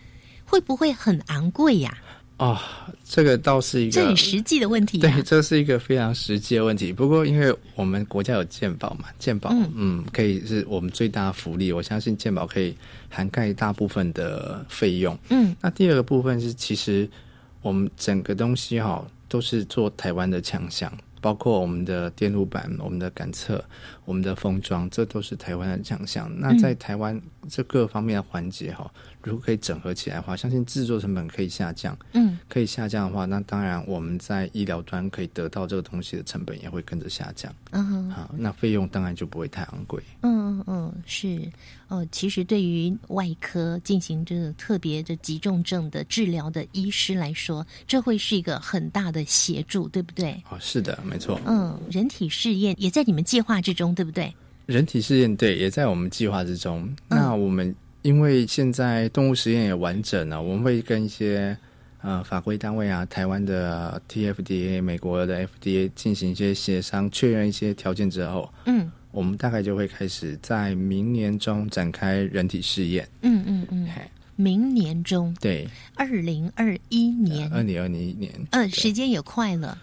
[0.46, 1.98] 会不会很昂贵呀？
[2.38, 2.60] 哦，
[3.06, 4.98] 这个倒是一个这很实际的问题。
[4.98, 6.92] 对，这是一个非常实际的问题。
[6.92, 11.72] 不过，因为我们国家有健保嘛，健保嗯，可以是我们最大的福利。
[11.72, 12.76] 我相信健保可以
[13.10, 15.18] 涵盖大部分的费用。
[15.30, 17.10] 嗯，那第二个部分是，其实
[17.62, 23.64] 我们整个东西哈都是做台湾的强项，包括我们的电路板、我们的感测、
[24.04, 26.30] 我们的封装，这都是台湾的强项。
[26.38, 27.20] 那在台湾
[27.50, 28.90] 这各方面的环节哈。
[29.22, 31.98] 如果可以整合起来的话，相信制作成本可以下降。
[32.14, 37.52] 嗯，可以下降的话，那当然我们在医疗端可以得到这个东西的成本也会跟着下降。
[37.72, 40.02] 嗯，好，那费用当然就不会太昂贵。
[40.22, 41.52] 嗯嗯嗯，是
[41.88, 42.08] 哦。
[42.12, 50.40] 其实对于外科进行这个特别的急重症的治疗的医师来说，这会是一个很大的协助，对不对？
[50.52, 51.42] 哦，是的，没错。
[51.48, 54.32] 嗯，人体试验也在你们计划之中，对不对？
[54.66, 56.88] 人体试验对，也在我们计划之中。
[57.08, 57.76] 那我们。
[58.06, 61.58] 因为现在动物实验也完整了，我们会跟一些
[62.04, 73.10] 呃法规单位啊，台湾的 TFDA、美国的 FDA 进行一些协商，确认一些条件之后，嗯，我们大概就会开始在明年中展开人体试验。
[73.24, 73.88] 嗯嗯嗯，
[74.36, 79.76] 明年中，对，二零二一年，二零二零一年，嗯，时间也快了。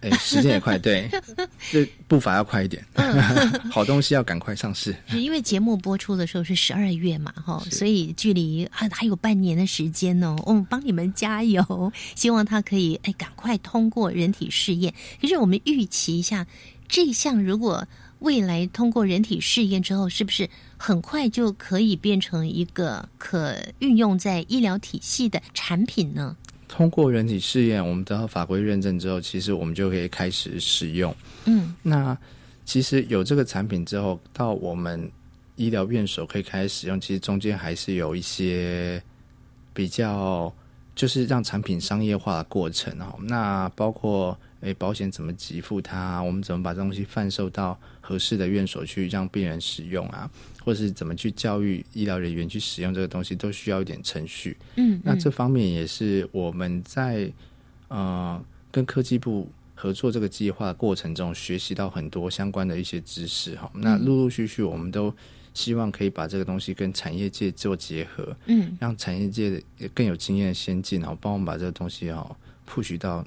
[0.00, 1.10] 哎，时间也快，对，
[1.70, 2.84] 这步伐要快一点，
[3.70, 4.96] 好东西要赶快上市。
[5.06, 10.34] 是因为节目播出的时候是十二月嘛，哈，所以距离还还有半年的时间呢。
[10.46, 14.94] 我们帮你们加油，希望它可以哎赶快通过人体试验。
[15.20, 16.46] 可是我们预期一下，
[16.88, 17.86] 这项如果
[18.20, 26.36] 未来通过人体试验之后，是不是很快就可以变成一个可运用在医疗体系的产品呢？
[26.70, 31.12] 通过人体试验，我们得到法规认证之后，其实我们就可以开始使用。
[31.44, 32.16] 嗯，那
[32.64, 35.10] 其实有这个产品之后，到我们
[35.56, 39.02] 医疗院所可以开始使用，其实中间还是有一些
[39.74, 40.54] 比较，
[40.94, 43.18] 就是让产品商业化的过程哦。
[43.22, 46.20] 那包括诶，保险怎么给付它？
[46.20, 50.30] 我们怎么把东西贩售到合适的院所去，让病人使用啊？
[50.62, 54.54] 或是怎么去教育医疗人员去使用这个东西，都需要一点程序。
[54.76, 57.32] 嗯，那这方面也是我们在
[57.88, 58.38] 呃
[58.70, 63.70] 跟科技部合作这个计划过程中学习到很多相关的一些知识哈。
[63.72, 65.10] 那陆陆续续，我们都
[65.60, 72.36] 希望可以把这个东西跟产业界做结合，嗯，让产业界也更有经验、先进，然后帮我们把这个东西哈
[72.68, 73.24] push 到。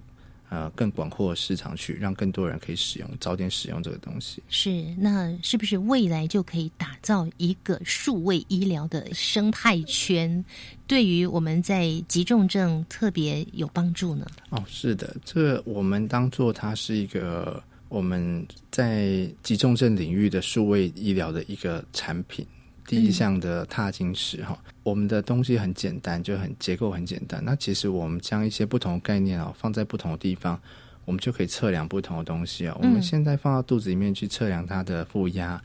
[0.50, 4.44] 呃，更广阔的市场去，让更多人可以使用，早点使用这个东西。
[4.50, 10.46] 是，那是不是未来就可以打造一个数位医疗的生态圈？
[10.86, 14.28] 对于我们在急重症特别有帮助呢？
[14.52, 17.60] 哦，是的，这个我们当做它是一个
[17.94, 22.44] 我们在急重症领域的数位医疗的一个产品。
[22.88, 27.40] 第一项的踏金石哈，我们的东西很简单，就很结构很简单。
[27.46, 30.60] 那其实我们将一些不同的概念啊放在不同的地方，
[31.06, 32.76] 我们就可以测量不同的东西啊。
[32.82, 35.62] 我们现在放到肚子里面去测量它的负压，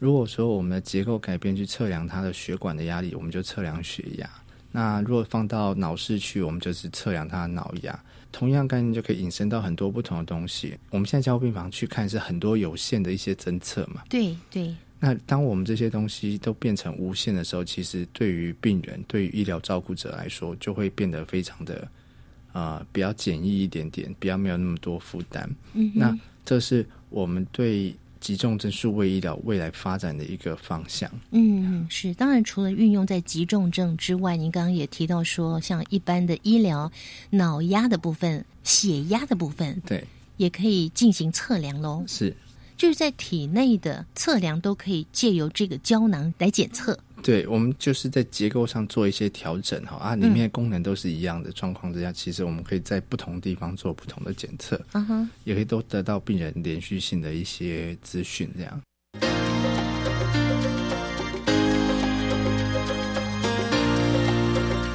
[0.00, 4.28] 如果说我们的结构改变去测量它的血管的压力，我们就测量血压。
[4.72, 8.04] 那如果放到脑室去，我们就是测量它的脑压。
[8.30, 10.76] 同样概念就可以引申到很多不同的东西。
[10.90, 14.02] 我们现在交护病房去看是很多有限的一些侦测嘛？
[14.08, 14.74] 对对。
[15.00, 21.88] 那当我们这些东西都变成无限的时候，其实对于病人、对于医疗照顾者来说，就会变得非常的
[22.52, 25.48] 啊比较简易一点点，比较没有那么多负担。
[25.74, 27.94] 嗯，那这是我们对。
[28.20, 31.10] 急重症数位医疗未来发展的一个方向。
[31.30, 32.12] 嗯，是。
[32.14, 36.90] 当然，除了运用在急重症之外，您刚刚也提到说，像一般的医疗，
[37.30, 40.04] 脑压的部分、血压的部分，对，
[40.36, 42.04] 也可以进行测量喽。
[42.06, 42.36] 是。
[42.76, 46.96] 就是在体内的测量都可以借由这个胶囊来检测。
[47.22, 58.80] 对，我们就是在结构上做一些调整哈啊，里面功能都是一样的状况之下，其实我们可以在不同地方做不同的检测，嗯哼，也可以都得到病人连续性的一些资讯，这样。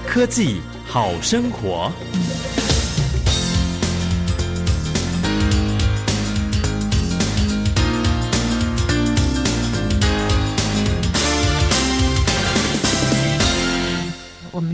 [0.08, 1.92] 科技好生活。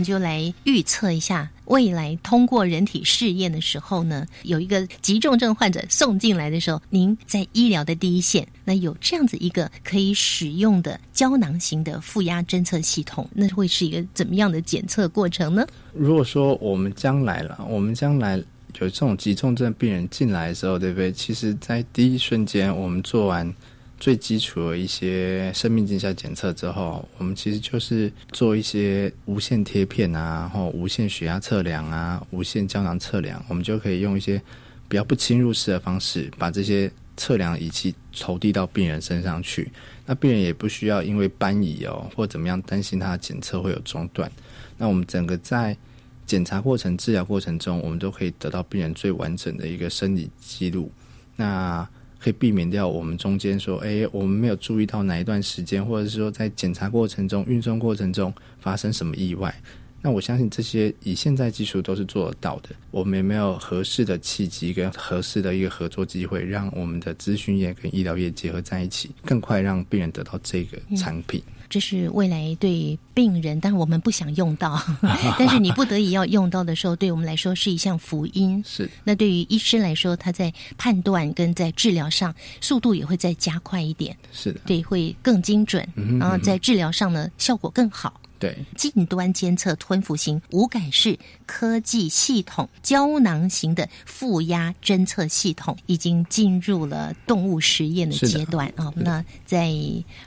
[0.00, 15.66] 们就来预测一下，未来通过人体试验的时候呢，有一个急重症患者送进来的时候，您在医疗的第一线，那有这样子一个可以使用的胶囊型的负压侦测系统，那会是一个怎么样的检测过程呢？
[15.92, 18.44] 如果说我们将来了，我们将来有
[18.78, 21.12] 这种急重症病人进来的时候，对不对？
[21.12, 23.54] 其实，在第一瞬间，我们做完。
[24.00, 34.40] 最基础的一些生命镜下检测之后，我们其实就是做一些无线贴片啊，然后无线血压测量啊，无线胶囊测量，我们就可以用一些
[34.88, 39.70] 比较不侵入式的方式，把这些测量仪器投递到病人身上去。
[40.06, 44.32] 那病人也不需要因为搬移哦或怎么样担心他的检测会有中断。
[44.78, 45.76] 那我们整个在
[46.24, 50.90] 检查过程、治疗过程中，我们都可以得到病人最完整的一个生理记录。
[51.36, 51.86] 那
[52.22, 59.54] 可以避免掉我们中间说，哎，我们没有注意到哪一段时间，或者是说在检查过程中、运送过程中发生什么意外。
[60.02, 62.70] 那我相信这些以现在技术都是做得到的。
[62.90, 71.42] 我们有没有合适的契机跟合适的一个合作机会，让我们的咨询业跟医疗业结合在一起，更快让病人得到这个产品？
[71.70, 74.82] 这是未来对病人，但我们不想用到，
[75.38, 78.62] 但是你不得已要用到的时候，对我们来说是一项福音。
[78.66, 78.90] 是。
[79.04, 84.16] 那对于医生来说，他在判断跟在治疗上速度也会再加快一点。
[84.32, 84.60] 是的。
[84.66, 85.86] 对，会更精准，
[86.18, 88.20] 然后在治疗上呢，效果更好。
[88.40, 98.90] 对，近端监测吞服型无感式科技系统胶囊型的负压侦测系统已经进入了动物实验的阶段啊。
[98.96, 99.70] 那在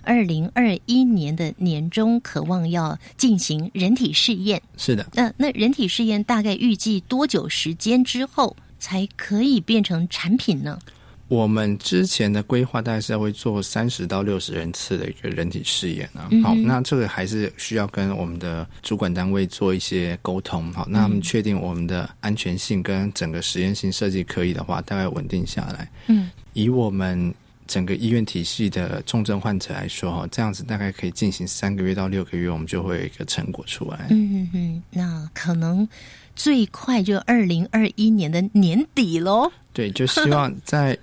[0.04, 4.62] 二零二一年的年中，渴望要进行人体试验。
[4.78, 10.78] 是的，那那人体试验大概预计多久时间之后才可以变成产品呢？
[11.34, 16.30] 我们之前的规划大概是会做三十到六十人次的一个人体试验啊。
[16.44, 20.72] 好，那这个还是需要跟我们的主管单位做一些沟通。
[20.74, 25.90] 好，那我们确定我们的安全性跟整个实验性设计可以的话，大概稳定下来。
[26.06, 27.34] 嗯，以我们
[27.66, 34.06] 整个医院体系的重症患者来说，哈，这样子大概可以进行三个月到六个月，我们就会有一个成果出来。
[34.12, 35.88] 嗯嗯嗯，那可能
[36.36, 39.52] 最快就二零二一年的年底喽。
[39.74, 40.96] 对，就希望在。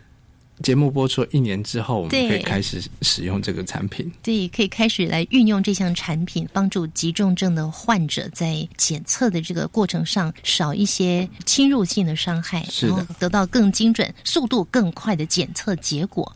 [0.63, 4.11] 节目播出一年之后，我们可以开始使用这个产品。
[4.23, 16.31] 对，可以开始来运用这项产品，帮助急重症的患者在检测的这个过程上少一些侵入性的伤害，然后得到更精准、速度更快的检测结果。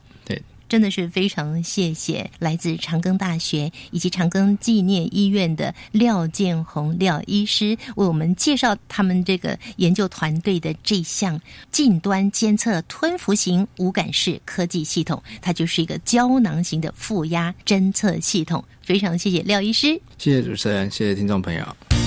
[0.68, 11.40] 真的是非常谢谢来自长庚大学以及长庚纪念医院的廖建宏廖医师为我们介绍他们这个研究团队的这项
[11.70, 18.64] 近端监测吞服型无感式科技系统，它就是一个胶囊型的负压侦测系统。
[18.82, 22.03] 非常谢谢廖医师，谢谢主持人，谢谢听众朋友。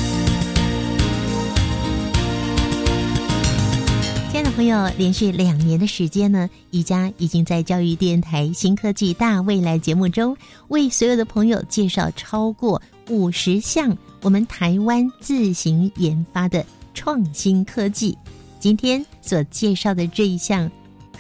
[4.58, 10.36] 朋友，连续两年的时间呢，宜家已经在教育电台新科技大未来节目中，
[10.70, 18.18] 为所有的朋友介绍超过五十项我们台湾自行研发的创新科技。
[18.60, 20.68] 今天所介绍的这一项，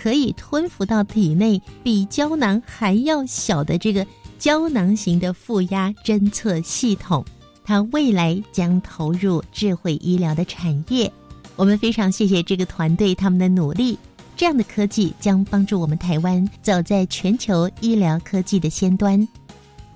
[0.01, 4.03] 可以吞服到体内比胶囊还要小的这个
[4.39, 7.23] 胶囊型的负压侦测系统，
[7.63, 11.13] 它未来将投入智慧医疗的产业。
[11.58, 13.97] 我们非常谢谢这个团队他们的努力，
[14.36, 19.28] 这样的科技将帮助我们台湾走在全球医疗科技的先端。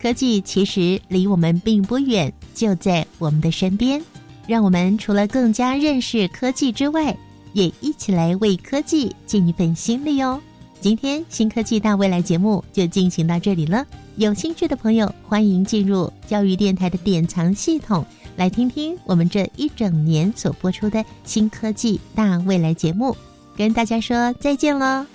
[0.02, 4.02] 科技其实离我们并不远，就在我们的身边。
[4.48, 7.16] 让我们除了更加认识科技之外，
[7.54, 10.42] 也一起来为科技尽一份心力哦。
[10.80, 13.86] 今天新科技大未来节目就进行到这里了。
[14.16, 18.04] 有兴趣的朋友，欢迎进入教育电台的典藏系统，
[18.36, 23.16] 来听听我们这一整年所播出的新科技大未来节目。
[23.56, 25.06] 跟大家说再见喽。